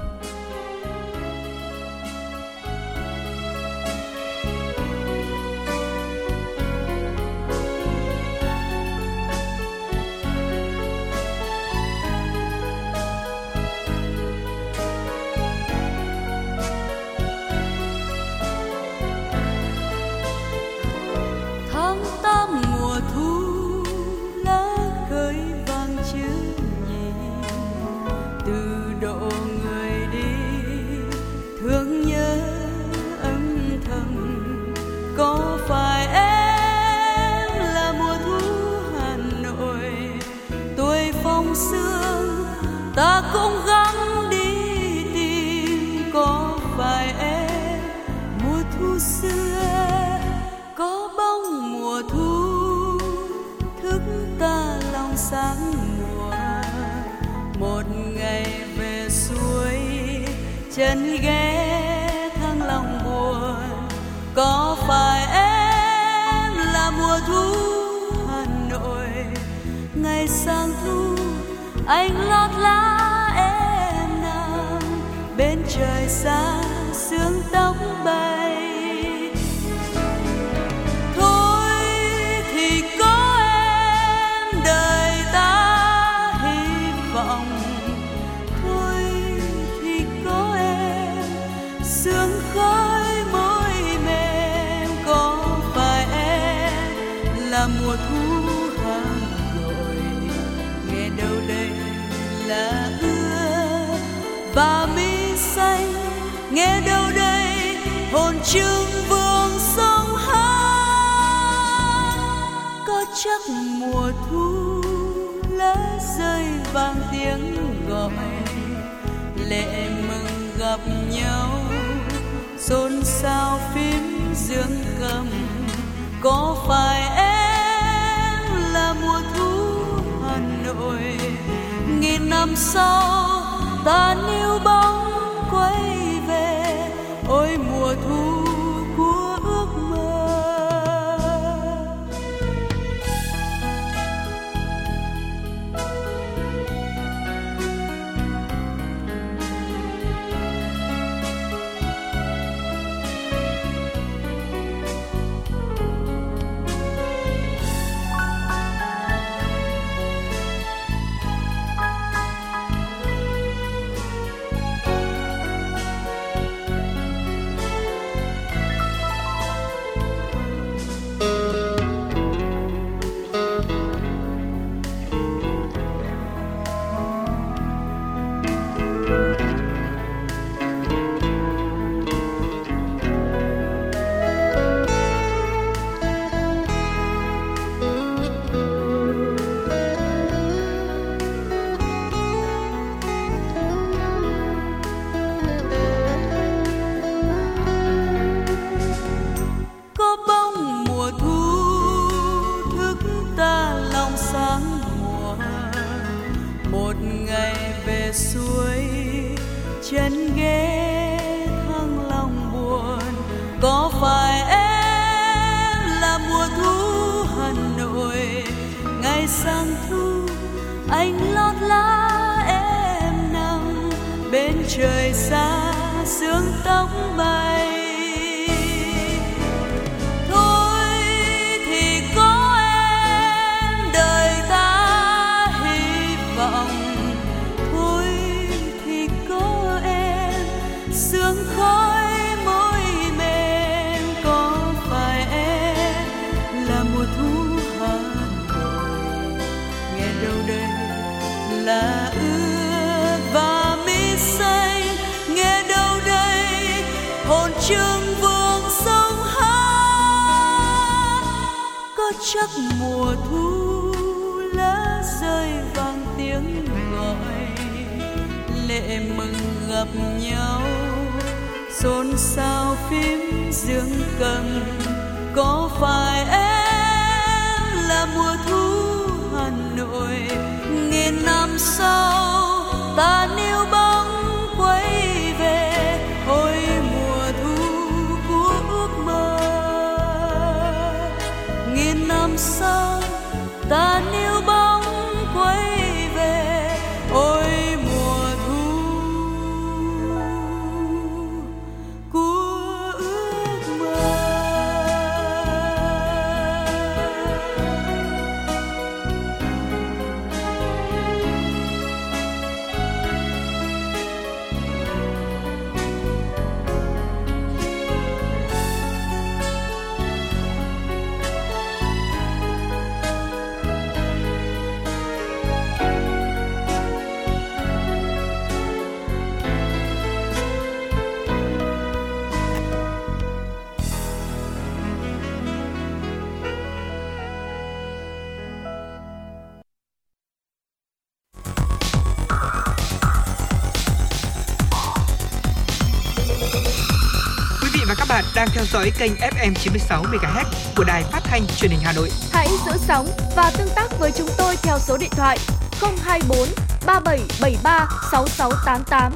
[348.38, 352.10] Đang theo dõi kênh FM 96 MHz của đài phát thanh truyền hình Hà Nội.
[352.32, 355.38] Hãy giữ sóng và tương tác với chúng tôi theo số điện thoại
[355.82, 356.38] 024
[356.86, 359.14] 3773 6688.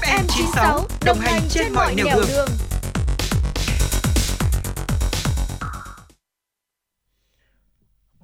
[0.00, 2.48] FM 96 đồng hành trên mọi nẻo đường.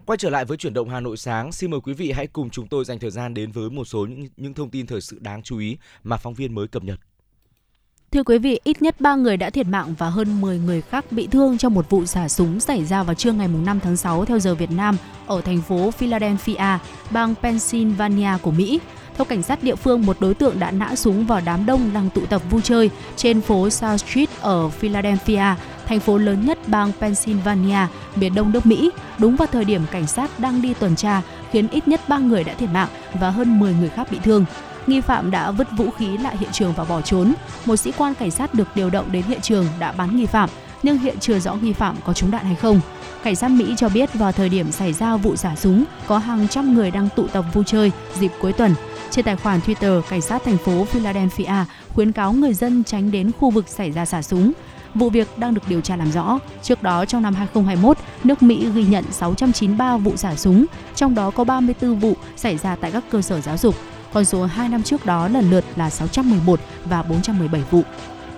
[0.07, 2.51] Quay trở lại với chuyển động Hà Nội sáng, xin mời quý vị hãy cùng
[2.51, 5.19] chúng tôi dành thời gian đến với một số những những thông tin thời sự
[5.21, 7.01] đáng chú ý mà phóng viên mới cập nhật.
[8.13, 11.05] Thưa quý vị, ít nhất 3 người đã thiệt mạng và hơn 10 người khác
[11.11, 14.25] bị thương trong một vụ xả súng xảy ra vào trưa ngày 5 tháng 6
[14.25, 14.97] theo giờ Việt Nam
[15.27, 16.79] ở thành phố Philadelphia,
[17.11, 18.81] bang Pennsylvania của Mỹ.
[19.17, 22.11] Theo cảnh sát địa phương, một đối tượng đã nã súng vào đám đông đang
[22.11, 25.55] tụ tập vui chơi trên phố South Street ở Philadelphia,
[25.87, 27.87] thành phố lớn nhất bang Pennsylvania,
[28.17, 31.69] miền đông nước Mỹ, đúng vào thời điểm cảnh sát đang đi tuần tra, khiến
[31.69, 32.89] ít nhất 3 người đã thiệt mạng
[33.21, 34.45] và hơn 10 người khác bị thương.
[34.87, 37.33] Nghi phạm đã vứt vũ khí lại hiện trường và bỏ trốn.
[37.67, 40.51] Một sĩ quan cảnh sát được điều động đến hiện trường đã bắn nghi phạm,
[40.83, 42.81] nhưng hiện chưa rõ nghi phạm có trúng đạn hay không.
[43.23, 46.49] Cảnh sát Mỹ cho biết vào thời điểm xảy ra vụ xả súng, có hàng
[46.49, 48.75] trăm người đang tụ tập vui chơi dịp cuối tuần.
[49.11, 51.65] Trên tài khoản Twitter, cảnh sát thành phố Philadelphia
[51.95, 54.53] khuyến cáo người dân tránh đến khu vực xảy ra xả súng.
[54.95, 56.39] Vụ việc đang được điều tra làm rõ.
[56.63, 60.65] Trước đó trong năm 2021, nước Mỹ ghi nhận 693 vụ xả súng,
[60.95, 63.75] trong đó có 34 vụ xảy ra tại các cơ sở giáo dục.
[64.13, 67.83] Con số 2 năm trước đó lần lượt là 611 và 417 vụ.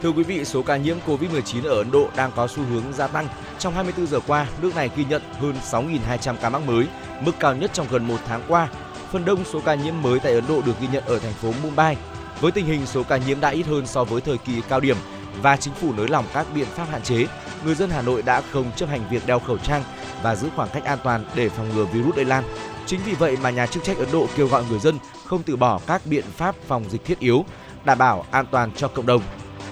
[0.03, 3.07] Thưa quý vị, số ca nhiễm Covid-19 ở Ấn Độ đang có xu hướng gia
[3.07, 3.29] tăng.
[3.59, 6.87] Trong 24 giờ qua, nước này ghi nhận hơn 6.200 ca mắc mới,
[7.21, 8.69] mức cao nhất trong gần một tháng qua.
[9.13, 11.53] Phần đông số ca nhiễm mới tại Ấn Độ được ghi nhận ở thành phố
[11.63, 11.97] Mumbai.
[12.41, 14.97] Với tình hình số ca nhiễm đã ít hơn so với thời kỳ cao điểm
[15.43, 17.27] và chính phủ nới lỏng các biện pháp hạn chế,
[17.65, 19.83] người dân Hà Nội đã không chấp hành việc đeo khẩu trang
[20.23, 22.45] và giữ khoảng cách an toàn để phòng ngừa virus lây lan.
[22.87, 25.57] Chính vì vậy mà nhà chức trách Ấn Độ kêu gọi người dân không từ
[25.57, 27.45] bỏ các biện pháp phòng dịch thiết yếu,
[27.85, 29.23] đảm bảo an toàn cho cộng đồng.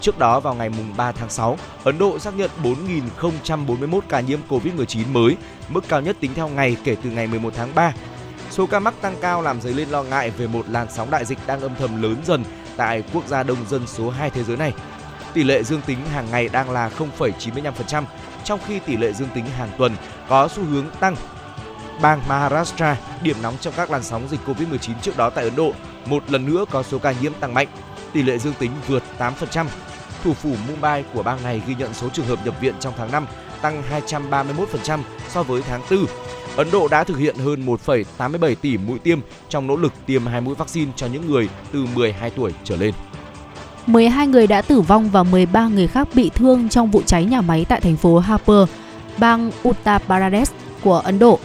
[0.00, 5.12] Trước đó vào ngày 3 tháng 6, Ấn Độ xác nhận 4.041 ca nhiễm COVID-19
[5.12, 5.36] mới,
[5.68, 7.92] mức cao nhất tính theo ngày kể từ ngày 11 tháng 3.
[8.50, 11.24] Số ca mắc tăng cao làm dấy lên lo ngại về một làn sóng đại
[11.24, 12.44] dịch đang âm thầm lớn dần
[12.76, 14.72] tại quốc gia đông dân số 2 thế giới này.
[15.34, 18.04] Tỷ lệ dương tính hàng ngày đang là 0,95%,
[18.44, 19.96] trong khi tỷ lệ dương tính hàng tuần
[20.28, 21.16] có xu hướng tăng.
[22.00, 25.72] Bang Maharashtra, điểm nóng trong các làn sóng dịch Covid-19 trước đó tại Ấn Độ,
[26.06, 27.68] một lần nữa có số ca nhiễm tăng mạnh,
[28.12, 29.66] tỷ lệ dương tính vượt 8%.
[30.24, 33.12] Thủ phủ Mumbai của bang này ghi nhận số trường hợp nhập viện trong tháng
[33.12, 33.26] 5
[33.62, 36.06] tăng 231% so với tháng 4.
[36.56, 39.18] Ấn Độ đã thực hiện hơn 1,87 tỷ mũi tiêm
[39.48, 42.94] trong nỗ lực tiêm hai mũi vaccine cho những người từ 12 tuổi trở lên.
[43.86, 47.40] 12 người đã tử vong và 13 người khác bị thương trong vụ cháy nhà
[47.40, 48.68] máy tại thành phố Harper,
[49.18, 51.38] bang Uttar Pradesh của Ấn Độ.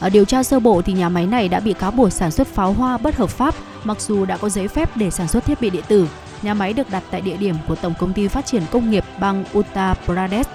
[0.00, 2.46] Ở điều tra sơ bộ thì nhà máy này đã bị cáo buộc sản xuất
[2.46, 5.60] pháo hoa bất hợp pháp mặc dù đã có giấy phép để sản xuất thiết
[5.60, 6.08] bị điện tử.
[6.42, 9.04] Nhà máy được đặt tại địa điểm của Tổng công ty Phát triển Công nghiệp
[9.20, 10.50] bang Uttar Pradesh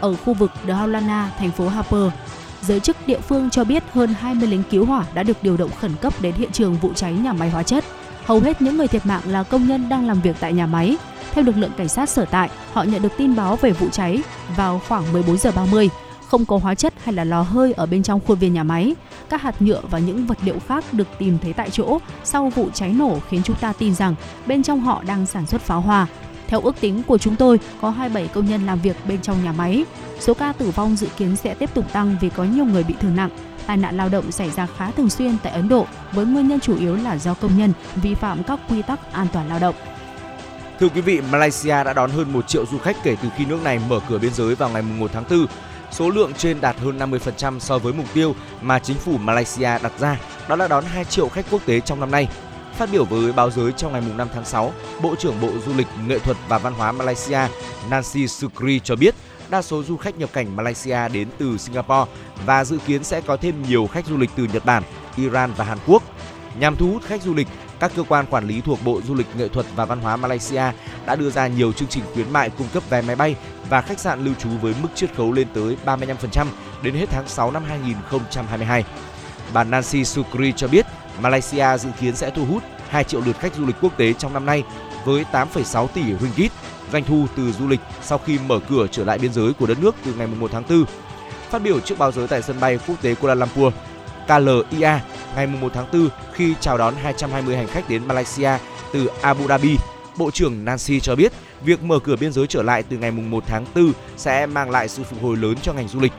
[0.00, 2.12] ở khu vực Dhaulana, thành phố Harper.
[2.62, 5.70] Giới chức địa phương cho biết hơn 20 lính cứu hỏa đã được điều động
[5.80, 7.84] khẩn cấp đến hiện trường vụ cháy nhà máy hóa chất.
[8.24, 10.96] Hầu hết những người thiệt mạng là công nhân đang làm việc tại nhà máy.
[11.32, 14.18] Theo lực lượng cảnh sát sở tại, họ nhận được tin báo về vụ cháy
[14.56, 15.90] vào khoảng 14 giờ 30
[16.32, 18.94] không có hóa chất hay là lò hơi ở bên trong khuôn viên nhà máy.
[19.28, 22.70] Các hạt nhựa và những vật liệu khác được tìm thấy tại chỗ sau vụ
[22.74, 24.14] cháy nổ khiến chúng ta tin rằng
[24.46, 26.06] bên trong họ đang sản xuất pháo hoa.
[26.46, 29.52] Theo ước tính của chúng tôi, có 27 công nhân làm việc bên trong nhà
[29.52, 29.84] máy.
[30.20, 32.94] Số ca tử vong dự kiến sẽ tiếp tục tăng vì có nhiều người bị
[33.00, 33.30] thương nặng.
[33.66, 36.60] Tai nạn lao động xảy ra khá thường xuyên tại Ấn Độ với nguyên nhân
[36.60, 39.74] chủ yếu là do công nhân vi phạm các quy tắc an toàn lao động.
[40.80, 43.62] Thưa quý vị, Malaysia đã đón hơn 1 triệu du khách kể từ khi nước
[43.64, 45.46] này mở cửa biên giới vào ngày 1 tháng 4.
[45.92, 49.92] Số lượng trên đạt hơn 50% so với mục tiêu mà chính phủ Malaysia đặt
[49.98, 50.18] ra,
[50.48, 52.28] đó là đón 2 triệu khách quốc tế trong năm nay.
[52.72, 54.72] Phát biểu với báo giới trong ngày 5 tháng 6,
[55.02, 57.38] Bộ trưởng Bộ Du lịch, Nghệ thuật và Văn hóa Malaysia
[57.90, 59.14] Nancy Sukri cho biết
[59.52, 62.10] đa số du khách nhập cảnh Malaysia đến từ Singapore
[62.46, 64.82] và dự kiến sẽ có thêm nhiều khách du lịch từ Nhật Bản,
[65.16, 66.02] Iran và Hàn Quốc.
[66.58, 67.48] Nhằm thu hút khách du lịch,
[67.82, 70.62] các cơ quan quản lý thuộc Bộ Du lịch Nghệ thuật và Văn hóa Malaysia
[71.06, 73.36] đã đưa ra nhiều chương trình khuyến mại cung cấp vé máy bay
[73.68, 76.46] và khách sạn lưu trú với mức chiết khấu lên tới 35%
[76.82, 78.84] đến hết tháng 6 năm 2022.
[79.54, 80.86] Bà Nancy Sukri cho biết
[81.20, 84.32] Malaysia dự kiến sẽ thu hút 2 triệu lượt khách du lịch quốc tế trong
[84.32, 84.64] năm nay
[85.04, 86.52] với 8,6 tỷ ringgit
[86.92, 89.78] doanh thu từ du lịch sau khi mở cửa trở lại biên giới của đất
[89.80, 90.84] nước từ ngày 1 tháng 4.
[91.50, 93.74] Phát biểu trước báo giới tại sân bay quốc tế Kuala Lumpur,
[94.26, 95.00] KLIA
[95.36, 98.50] ngày 1 tháng 4 khi chào đón 220 hành khách đến Malaysia
[98.92, 99.76] từ Abu Dhabi,
[100.16, 101.32] Bộ trưởng Nancy cho biết
[101.64, 104.88] việc mở cửa biên giới trở lại từ ngày 1 tháng 4 sẽ mang lại
[104.88, 106.12] sự phục hồi lớn cho ngành du lịch.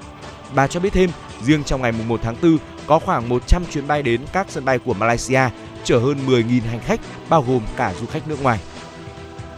[0.56, 1.10] Bà cho biết thêm,
[1.42, 4.80] riêng trong ngày 1 tháng 4 có khoảng 100 chuyến bay đến các sân bay
[4.80, 5.42] của Malaysia,
[5.84, 7.00] chở hơn 10.000 hành khách,
[7.30, 8.60] bao gồm cả du khách nước ngoài.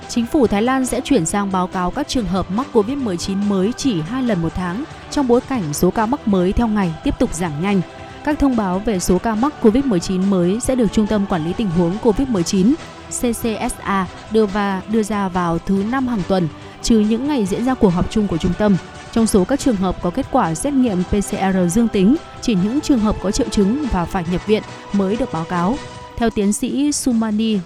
[0.09, 3.73] Chính phủ Thái Lan sẽ chuyển sang báo cáo các trường hợp mắc COVID-19 mới
[3.77, 7.13] chỉ hai lần một tháng trong bối cảnh số ca mắc mới theo ngày tiếp
[7.19, 7.81] tục giảm nhanh.
[8.25, 11.53] Các thông báo về số ca mắc COVID-19 mới sẽ được Trung tâm Quản lý
[11.53, 12.73] Tình huống COVID-19
[13.09, 16.47] CCSA đưa, và đưa ra vào thứ năm hàng tuần,
[16.81, 18.77] trừ những ngày diễn ra cuộc họp chung của trung tâm.
[19.11, 22.81] Trong số các trường hợp có kết quả xét nghiệm PCR dương tính, chỉ những
[22.81, 24.63] trường hợp có triệu chứng và phải nhập viện
[24.93, 25.77] mới được báo cáo.
[26.17, 27.59] Theo tiến sĩ Sumani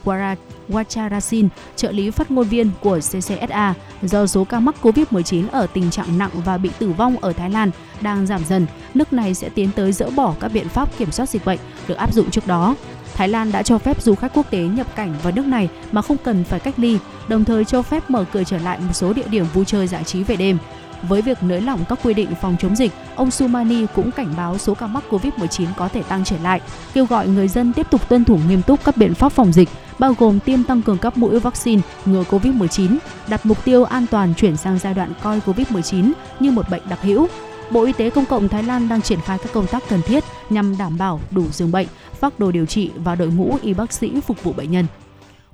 [0.69, 5.89] Wacharasin, trợ lý phát ngôn viên của CCSA, do số ca mắc COVID-19 ở tình
[5.91, 9.49] trạng nặng và bị tử vong ở Thái Lan đang giảm dần, nước này sẽ
[9.49, 12.47] tiến tới dỡ bỏ các biện pháp kiểm soát dịch bệnh được áp dụng trước
[12.47, 12.75] đó.
[13.13, 16.01] Thái Lan đã cho phép du khách quốc tế nhập cảnh vào nước này mà
[16.01, 16.97] không cần phải cách ly,
[17.27, 20.03] đồng thời cho phép mở cửa trở lại một số địa điểm vui chơi giải
[20.03, 20.57] trí về đêm.
[21.01, 24.57] Với việc nới lỏng các quy định phòng chống dịch, ông Sumani cũng cảnh báo
[24.57, 26.61] số ca mắc COVID-19 có thể tăng trở lại,
[26.93, 29.69] kêu gọi người dân tiếp tục tuân thủ nghiêm túc các biện pháp phòng dịch,
[29.99, 32.97] bao gồm tiêm tăng cường các mũi vaccine ngừa COVID-19,
[33.27, 36.99] đặt mục tiêu an toàn chuyển sang giai đoạn coi COVID-19 như một bệnh đặc
[37.01, 37.27] hữu.
[37.71, 40.23] Bộ Y tế Công cộng Thái Lan đang triển khai các công tác cần thiết
[40.49, 41.87] nhằm đảm bảo đủ giường bệnh,
[42.19, 44.85] phác đồ điều trị và đội ngũ y bác sĩ phục vụ bệnh nhân.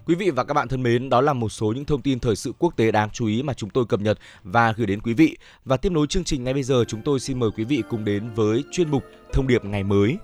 [0.06, 2.36] Quý vị và các bạn thân mến, đó là một số những thông tin thời
[2.36, 5.14] sự quốc tế đáng chú ý mà chúng tôi cập nhật và gửi đến quý
[5.14, 5.38] vị.
[5.66, 8.06] Và tiếp nối chương trình ngay bây giờ, chúng tôi xin mời quý vị cùng
[8.06, 9.04] đến với chuyên mục
[9.34, 10.18] Thông điệp ngày mới.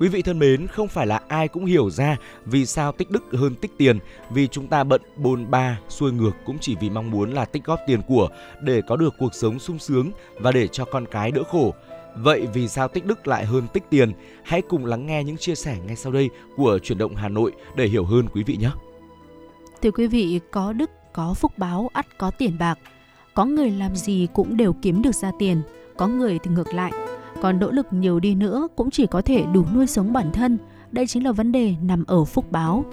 [0.00, 3.24] Quý vị thân mến, không phải là ai cũng hiểu ra vì sao tích đức
[3.32, 3.98] hơn tích tiền,
[4.30, 7.64] vì chúng ta bận bôn ba, xuôi ngược cũng chỉ vì mong muốn là tích
[7.64, 8.28] góp tiền của
[8.62, 11.74] để có được cuộc sống sung sướng và để cho con cái đỡ khổ.
[12.16, 14.12] Vậy vì sao tích đức lại hơn tích tiền?
[14.44, 17.52] Hãy cùng lắng nghe những chia sẻ ngay sau đây của chuyển động Hà Nội
[17.76, 18.70] để hiểu hơn quý vị nhé.
[19.82, 22.78] Thưa quý vị, có đức, có phúc báo, ắt có tiền bạc.
[23.34, 25.62] Có người làm gì cũng đều kiếm được ra tiền,
[25.96, 26.92] có người thì ngược lại.
[27.40, 30.58] Còn nỗ lực nhiều đi nữa cũng chỉ có thể đủ nuôi sống bản thân.
[30.92, 32.84] Đây chính là vấn đề nằm ở phúc báo.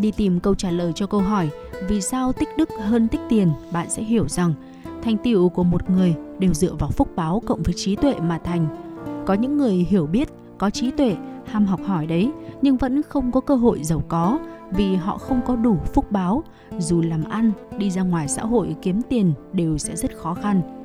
[0.00, 1.50] Đi tìm câu trả lời cho câu hỏi
[1.88, 4.54] vì sao tích đức hơn tích tiền, bạn sẽ hiểu rằng
[5.02, 8.38] thành tựu của một người đều dựa vào phúc báo cộng với trí tuệ mà
[8.38, 8.66] thành.
[9.26, 10.28] Có những người hiểu biết,
[10.58, 11.16] có trí tuệ,
[11.46, 12.30] ham học hỏi đấy,
[12.62, 14.38] nhưng vẫn không có cơ hội giàu có
[14.70, 16.42] vì họ không có đủ phúc báo,
[16.78, 20.79] dù làm ăn, đi ra ngoài xã hội kiếm tiền đều sẽ rất khó khăn.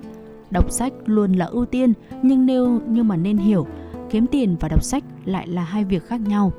[0.50, 1.94] Đọc sách luôn là ưu tiên,
[2.24, 3.68] nhưng nếu nhưng mà nên hiểu,
[4.10, 6.52] kiếm tiền và đọc sách lại là hai việc khác nhau.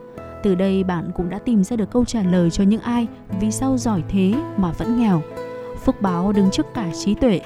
[0.43, 3.07] Từ đây bạn cũng đã tìm ra được câu trả lời cho những ai
[3.41, 5.23] vì sao giỏi thế mà vẫn nghèo.
[5.85, 7.41] Phúc báo đứng trước cả trí tuệ.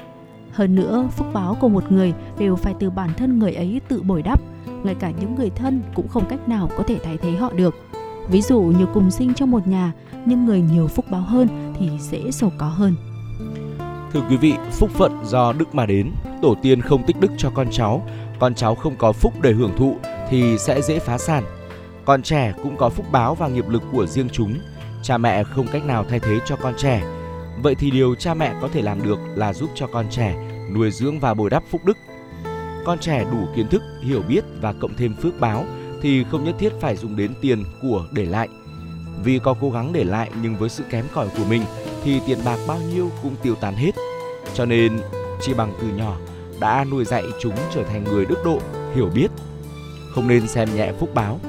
[0.51, 4.01] Hơn nữa, phúc báo của một người đều phải từ bản thân người ấy tự
[4.01, 4.41] bồi đắp,
[4.83, 7.75] ngay cả những người thân cũng không cách nào có thể thay thế họ được.
[8.29, 9.93] Ví dụ như cùng sinh trong một nhà,
[10.25, 12.95] nhưng người nhiều phúc báo hơn thì dễ giàu có hơn.
[14.13, 16.11] Thưa quý vị, phúc phận do đức mà đến,
[16.41, 18.07] tổ tiên không tích đức cho con cháu,
[18.39, 19.97] con cháu không có phúc để hưởng thụ
[20.29, 21.43] thì sẽ dễ phá sản.
[22.05, 24.53] Con trẻ cũng có phúc báo và nghiệp lực của riêng chúng,
[25.03, 27.03] cha mẹ không cách nào thay thế cho con trẻ.
[27.63, 30.35] Vậy thì điều cha mẹ có thể làm được là giúp cho con trẻ
[30.73, 31.97] nuôi dưỡng và bồi đắp phúc đức.
[32.85, 35.65] Con trẻ đủ kiến thức, hiểu biết và cộng thêm phước báo
[36.01, 38.47] thì không nhất thiết phải dùng đến tiền của để lại.
[39.23, 41.61] Vì có cố gắng để lại nhưng với sự kém cỏi của mình
[42.03, 43.91] thì tiền bạc bao nhiêu cũng tiêu tán hết.
[44.53, 44.99] Cho nên
[45.41, 46.17] chỉ bằng từ nhỏ
[46.61, 48.59] đã nuôi dạy chúng trở thành người đức độ,
[48.95, 49.27] hiểu biết.
[50.15, 51.39] Không nên xem nhẹ phúc báo.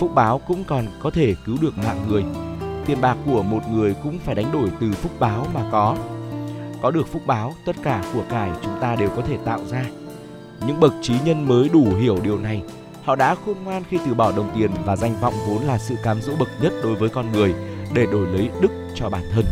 [0.00, 2.24] Phúc báo cũng còn có thể cứu được mạng người.
[2.86, 5.96] Tiền bạc của một người cũng phải đánh đổi từ phúc báo mà có.
[6.82, 9.84] có được phúc báo, tất cả của cải chúng ta đều có thể tạo ra.
[10.66, 12.62] Những bậc trí nhân mới đủ hiểu điều này.
[13.04, 15.94] Họ đã khôn ngoan khi từ bỏ đồng tiền và danh vọng vốn là sự
[16.02, 17.54] cám dỗ bậc nhất đối với con người
[17.94, 19.44] để đổi lấy đức cho bản thân.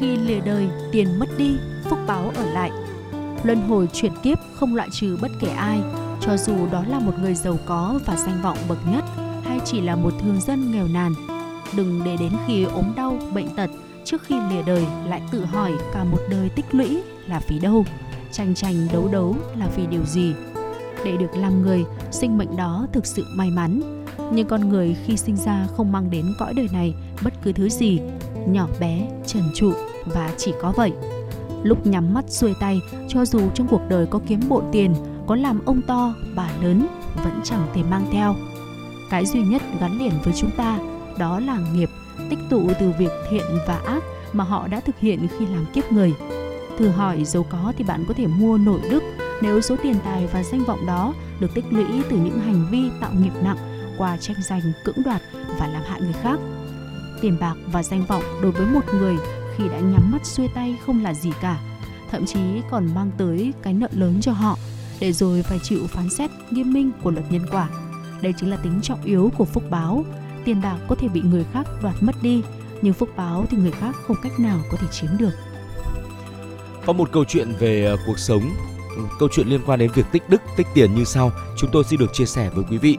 [0.00, 1.56] Khi lìa đời, tiền mất đi,
[1.90, 2.70] phúc báo ở lại.
[3.46, 5.80] Luân hồi chuyển kiếp không loại trừ bất kể ai,
[6.20, 9.04] cho dù đó là một người giàu có và danh vọng bậc nhất
[9.44, 11.14] hay chỉ là một thường dân nghèo nàn.
[11.76, 13.70] Đừng để đến khi ốm đau, bệnh tật,
[14.04, 17.84] trước khi lìa đời lại tự hỏi cả một đời tích lũy là vì đâu,
[18.32, 20.34] tranh tranh đấu đấu là vì điều gì.
[21.04, 23.80] Để được làm người, sinh mệnh đó thực sự may mắn.
[24.32, 26.94] Nhưng con người khi sinh ra không mang đến cõi đời này
[27.24, 28.00] bất cứ thứ gì,
[28.46, 29.72] nhỏ bé, trần trụ
[30.06, 30.92] và chỉ có vậy.
[31.62, 34.94] Lúc nhắm mắt xuôi tay, cho dù trong cuộc đời có kiếm bộ tiền,
[35.26, 36.86] có làm ông to, bà lớn,
[37.24, 38.34] vẫn chẳng thể mang theo.
[39.10, 40.78] Cái duy nhất gắn liền với chúng ta
[41.18, 41.88] đó là nghiệp
[42.30, 44.02] tích tụ từ việc thiện và ác
[44.32, 46.14] mà họ đã thực hiện khi làm kiếp người.
[46.78, 49.02] Thử hỏi giàu có thì bạn có thể mua nổi đức
[49.42, 52.90] nếu số tiền tài và danh vọng đó được tích lũy từ những hành vi
[53.00, 53.56] tạo nghiệp nặng
[53.98, 55.22] qua tranh giành cưỡng đoạt
[55.60, 56.38] và làm hại người khác.
[57.20, 59.16] Tiền bạc và danh vọng đối với một người
[59.56, 61.60] khi đã nhắm mắt xuôi tay không là gì cả,
[62.10, 62.40] thậm chí
[62.70, 64.58] còn mang tới cái nợ lớn cho họ
[65.00, 67.68] để rồi phải chịu phán xét nghiêm minh của luật nhân quả.
[68.22, 70.04] Đây chính là tính trọng yếu của phúc báo.
[70.44, 72.42] Tiền bạc có thể bị người khác đoạt mất đi,
[72.82, 75.32] nhưng phúc báo thì người khác không cách nào có thể chiếm được.
[76.86, 78.42] Có một câu chuyện về ờ, cuộc sống,
[78.96, 81.84] ừ, câu chuyện liên quan đến việc tích đức, tích tiền như sau, chúng tôi
[81.84, 82.96] xin được chia sẻ với quý vị.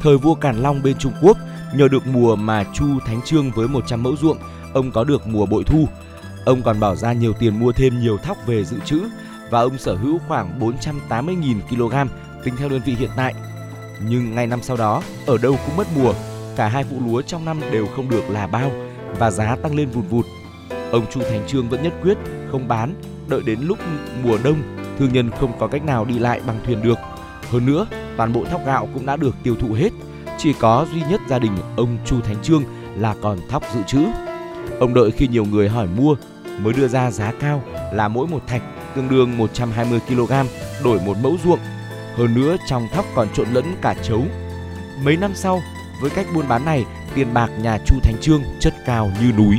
[0.00, 1.36] Thời vua Càn Long bên Trung Quốc,
[1.76, 4.38] nhờ được mùa mà Chu Thánh Trương với 100 mẫu ruộng,
[4.74, 5.88] ông có được mùa bội thu.
[6.44, 9.00] Ông còn bỏ ra nhiều tiền mua thêm nhiều thóc về dự trữ
[9.50, 12.10] và ông sở hữu khoảng 480.000 kg
[12.44, 13.34] tính theo đơn vị hiện tại.
[14.08, 16.14] Nhưng ngay năm sau đó, ở đâu cũng mất mùa,
[16.56, 18.70] cả hai vụ lúa trong năm đều không được là bao
[19.18, 20.26] và giá tăng lên vụt vụt.
[20.92, 22.18] Ông Chu Thành Trương vẫn nhất quyết
[22.50, 22.94] không bán,
[23.28, 23.78] đợi đến lúc
[24.22, 24.62] mùa đông,
[24.98, 26.98] thương nhân không có cách nào đi lại bằng thuyền được.
[27.50, 29.90] Hơn nữa, toàn bộ thóc gạo cũng đã được tiêu thụ hết,
[30.38, 32.62] chỉ có duy nhất gia đình ông Chu Thành Trương
[32.96, 33.98] là còn thóc dự trữ.
[34.82, 36.16] Ông đợi khi nhiều người hỏi mua
[36.58, 37.62] mới đưa ra giá cao
[37.92, 38.62] là mỗi một thạch
[38.96, 40.32] tương đương 120 kg
[40.84, 41.58] đổi một mẫu ruộng.
[42.16, 44.24] Hơn nữa trong thóc còn trộn lẫn cả chấu.
[45.04, 45.62] Mấy năm sau,
[46.00, 49.58] với cách buôn bán này, tiền bạc nhà Chu Thành Trương chất cao như núi.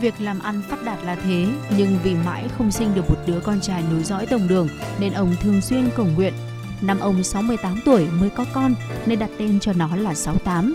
[0.00, 3.40] Việc làm ăn phát đạt là thế, nhưng vì mãi không sinh được một đứa
[3.40, 4.68] con trai nối dõi đồng đường
[4.98, 6.32] nên ông thường xuyên cầu nguyện.
[6.80, 8.74] Năm ông 68 tuổi mới có con
[9.06, 10.74] nên đặt tên cho nó là 68.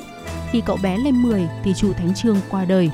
[0.51, 2.91] Khi cậu bé lên 10 thì Chu Thánh Trương qua đời.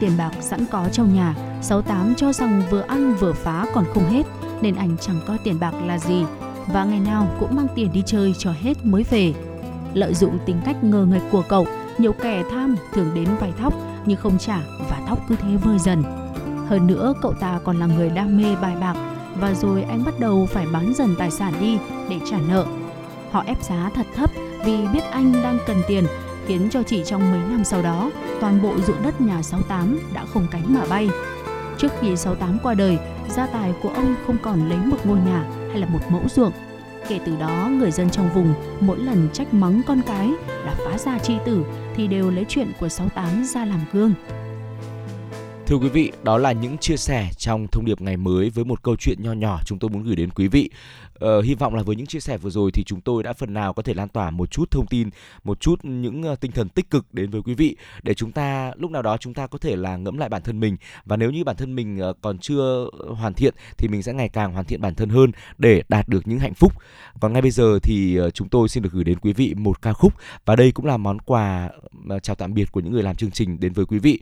[0.00, 4.10] Tiền bạc sẵn có trong nhà, 68 cho rằng vừa ăn vừa phá còn không
[4.10, 4.22] hết
[4.60, 6.24] nên anh chẳng coi tiền bạc là gì
[6.66, 9.34] và ngày nào cũng mang tiền đi chơi cho hết mới về.
[9.94, 11.66] Lợi dụng tính cách ngờ nghịch của cậu,
[11.98, 13.74] nhiều kẻ tham thường đến vay thóc
[14.06, 14.58] nhưng không trả
[14.90, 16.02] và thóc cứ thế vơi dần.
[16.68, 18.96] Hơn nữa cậu ta còn là người đam mê bài bạc
[19.40, 21.78] và rồi anh bắt đầu phải bán dần tài sản đi
[22.10, 22.66] để trả nợ.
[23.30, 24.30] Họ ép giá thật thấp
[24.64, 26.04] vì biết anh đang cần tiền
[26.46, 30.24] khiến cho chỉ trong mấy năm sau đó, toàn bộ ruộng đất nhà 68 đã
[30.26, 31.08] không cánh mà bay.
[31.78, 35.50] Trước khi 68 qua đời, gia tài của ông không còn lấy một ngôi nhà
[35.68, 36.52] hay là một mẫu ruộng.
[37.08, 40.98] Kể từ đó, người dân trong vùng mỗi lần trách mắng con cái là phá
[40.98, 41.64] gia chi tử
[41.96, 44.14] thì đều lấy chuyện của 68 ra làm gương.
[45.66, 48.82] Thưa quý vị, đó là những chia sẻ trong thông điệp ngày mới với một
[48.82, 50.70] câu chuyện nho nhỏ chúng tôi muốn gửi đến quý vị.
[51.18, 53.54] Ờ, hy vọng là với những chia sẻ vừa rồi thì chúng tôi đã phần
[53.54, 55.10] nào có thể lan tỏa một chút thông tin,
[55.44, 58.72] một chút những uh, tinh thần tích cực đến với quý vị để chúng ta
[58.76, 61.30] lúc nào đó chúng ta có thể là ngẫm lại bản thân mình và nếu
[61.30, 64.64] như bản thân mình uh, còn chưa hoàn thiện thì mình sẽ ngày càng hoàn
[64.64, 66.72] thiện bản thân hơn để đạt được những hạnh phúc.
[67.20, 69.82] Còn ngay bây giờ thì uh, chúng tôi xin được gửi đến quý vị một
[69.82, 70.14] ca khúc
[70.44, 71.70] và đây cũng là món quà
[72.14, 74.20] uh, chào tạm biệt của những người làm chương trình đến với quý vị.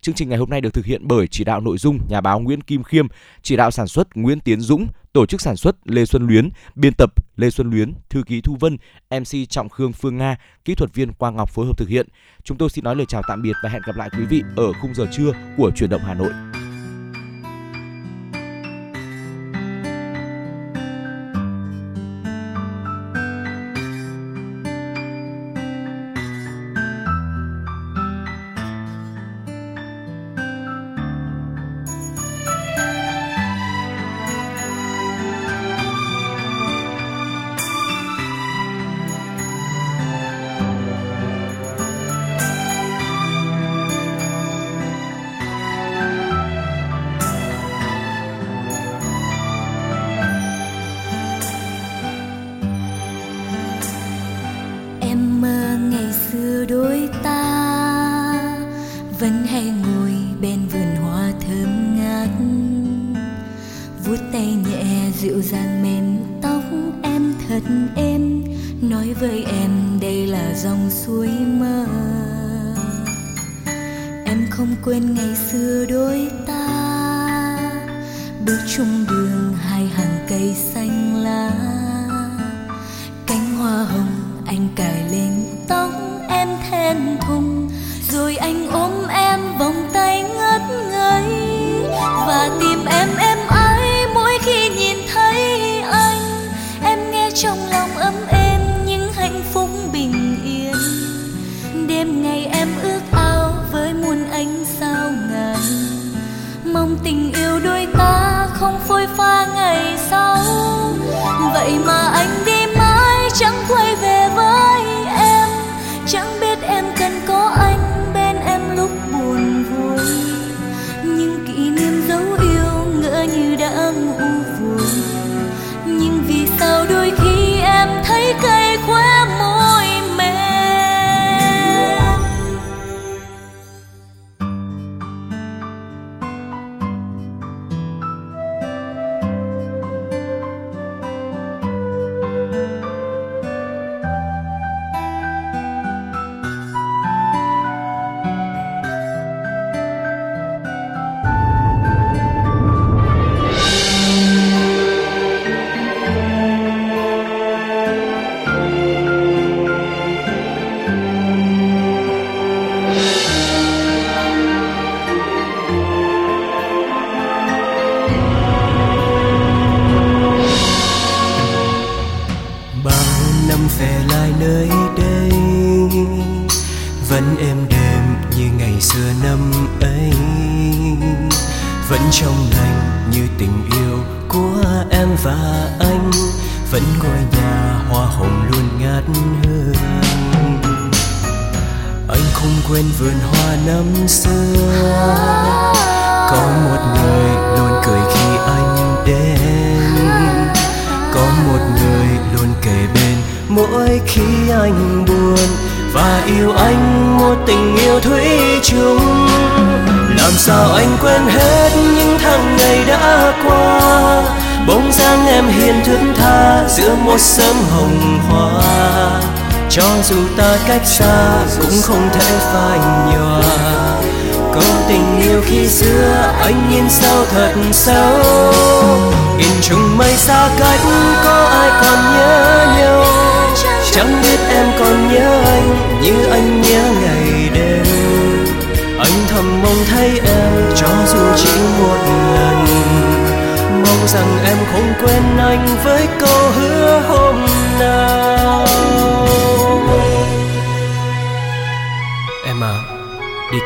[0.00, 2.40] Chương trình ngày hôm nay được thực hiện bởi chỉ đạo nội dung nhà báo
[2.40, 3.06] Nguyễn Kim Khiêm,
[3.42, 4.86] chỉ đạo sản xuất Nguyễn Tiến Dũng,
[5.16, 8.56] tổ chức sản xuất Lê Xuân Luyến, biên tập Lê Xuân Luyến, thư ký Thu
[8.60, 8.76] Vân,
[9.10, 12.08] MC Trọng Khương Phương Nga, kỹ thuật viên Quang Ngọc phối hợp thực hiện.
[12.44, 14.72] Chúng tôi xin nói lời chào tạm biệt và hẹn gặp lại quý vị ở
[14.72, 16.45] khung giờ trưa của Chuyển động Hà Nội.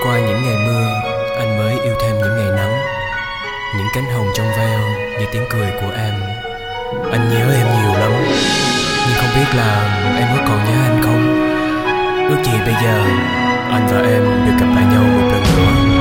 [0.04, 0.88] qua những ngày mưa,
[1.38, 2.72] anh mới yêu thêm những ngày nắng.
[3.76, 4.80] Những cánh hồng trong veo
[5.18, 6.14] như tiếng cười của em.
[7.12, 8.12] Anh nhớ em nhiều lắm,
[9.06, 11.50] nhưng không biết là em có còn nhớ anh không?
[12.28, 13.04] Ước gì bây giờ
[13.70, 15.99] anh và em được gặp lại nhau một lần nữa.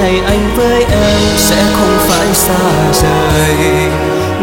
[0.00, 3.56] ngày anh với em sẽ không phải xa rời.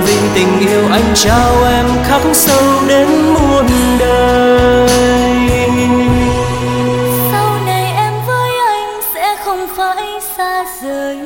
[0.05, 3.65] Vì tình yêu anh trao em khắc sâu đến muôn
[3.99, 4.89] đời.
[7.31, 10.05] Sau này em với anh sẽ không phải
[10.37, 11.17] xa rời.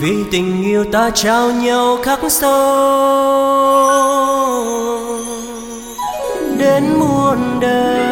[0.00, 3.58] Vì tình yêu ta trao nhau khắc sâu
[6.58, 8.07] đến muôn đời.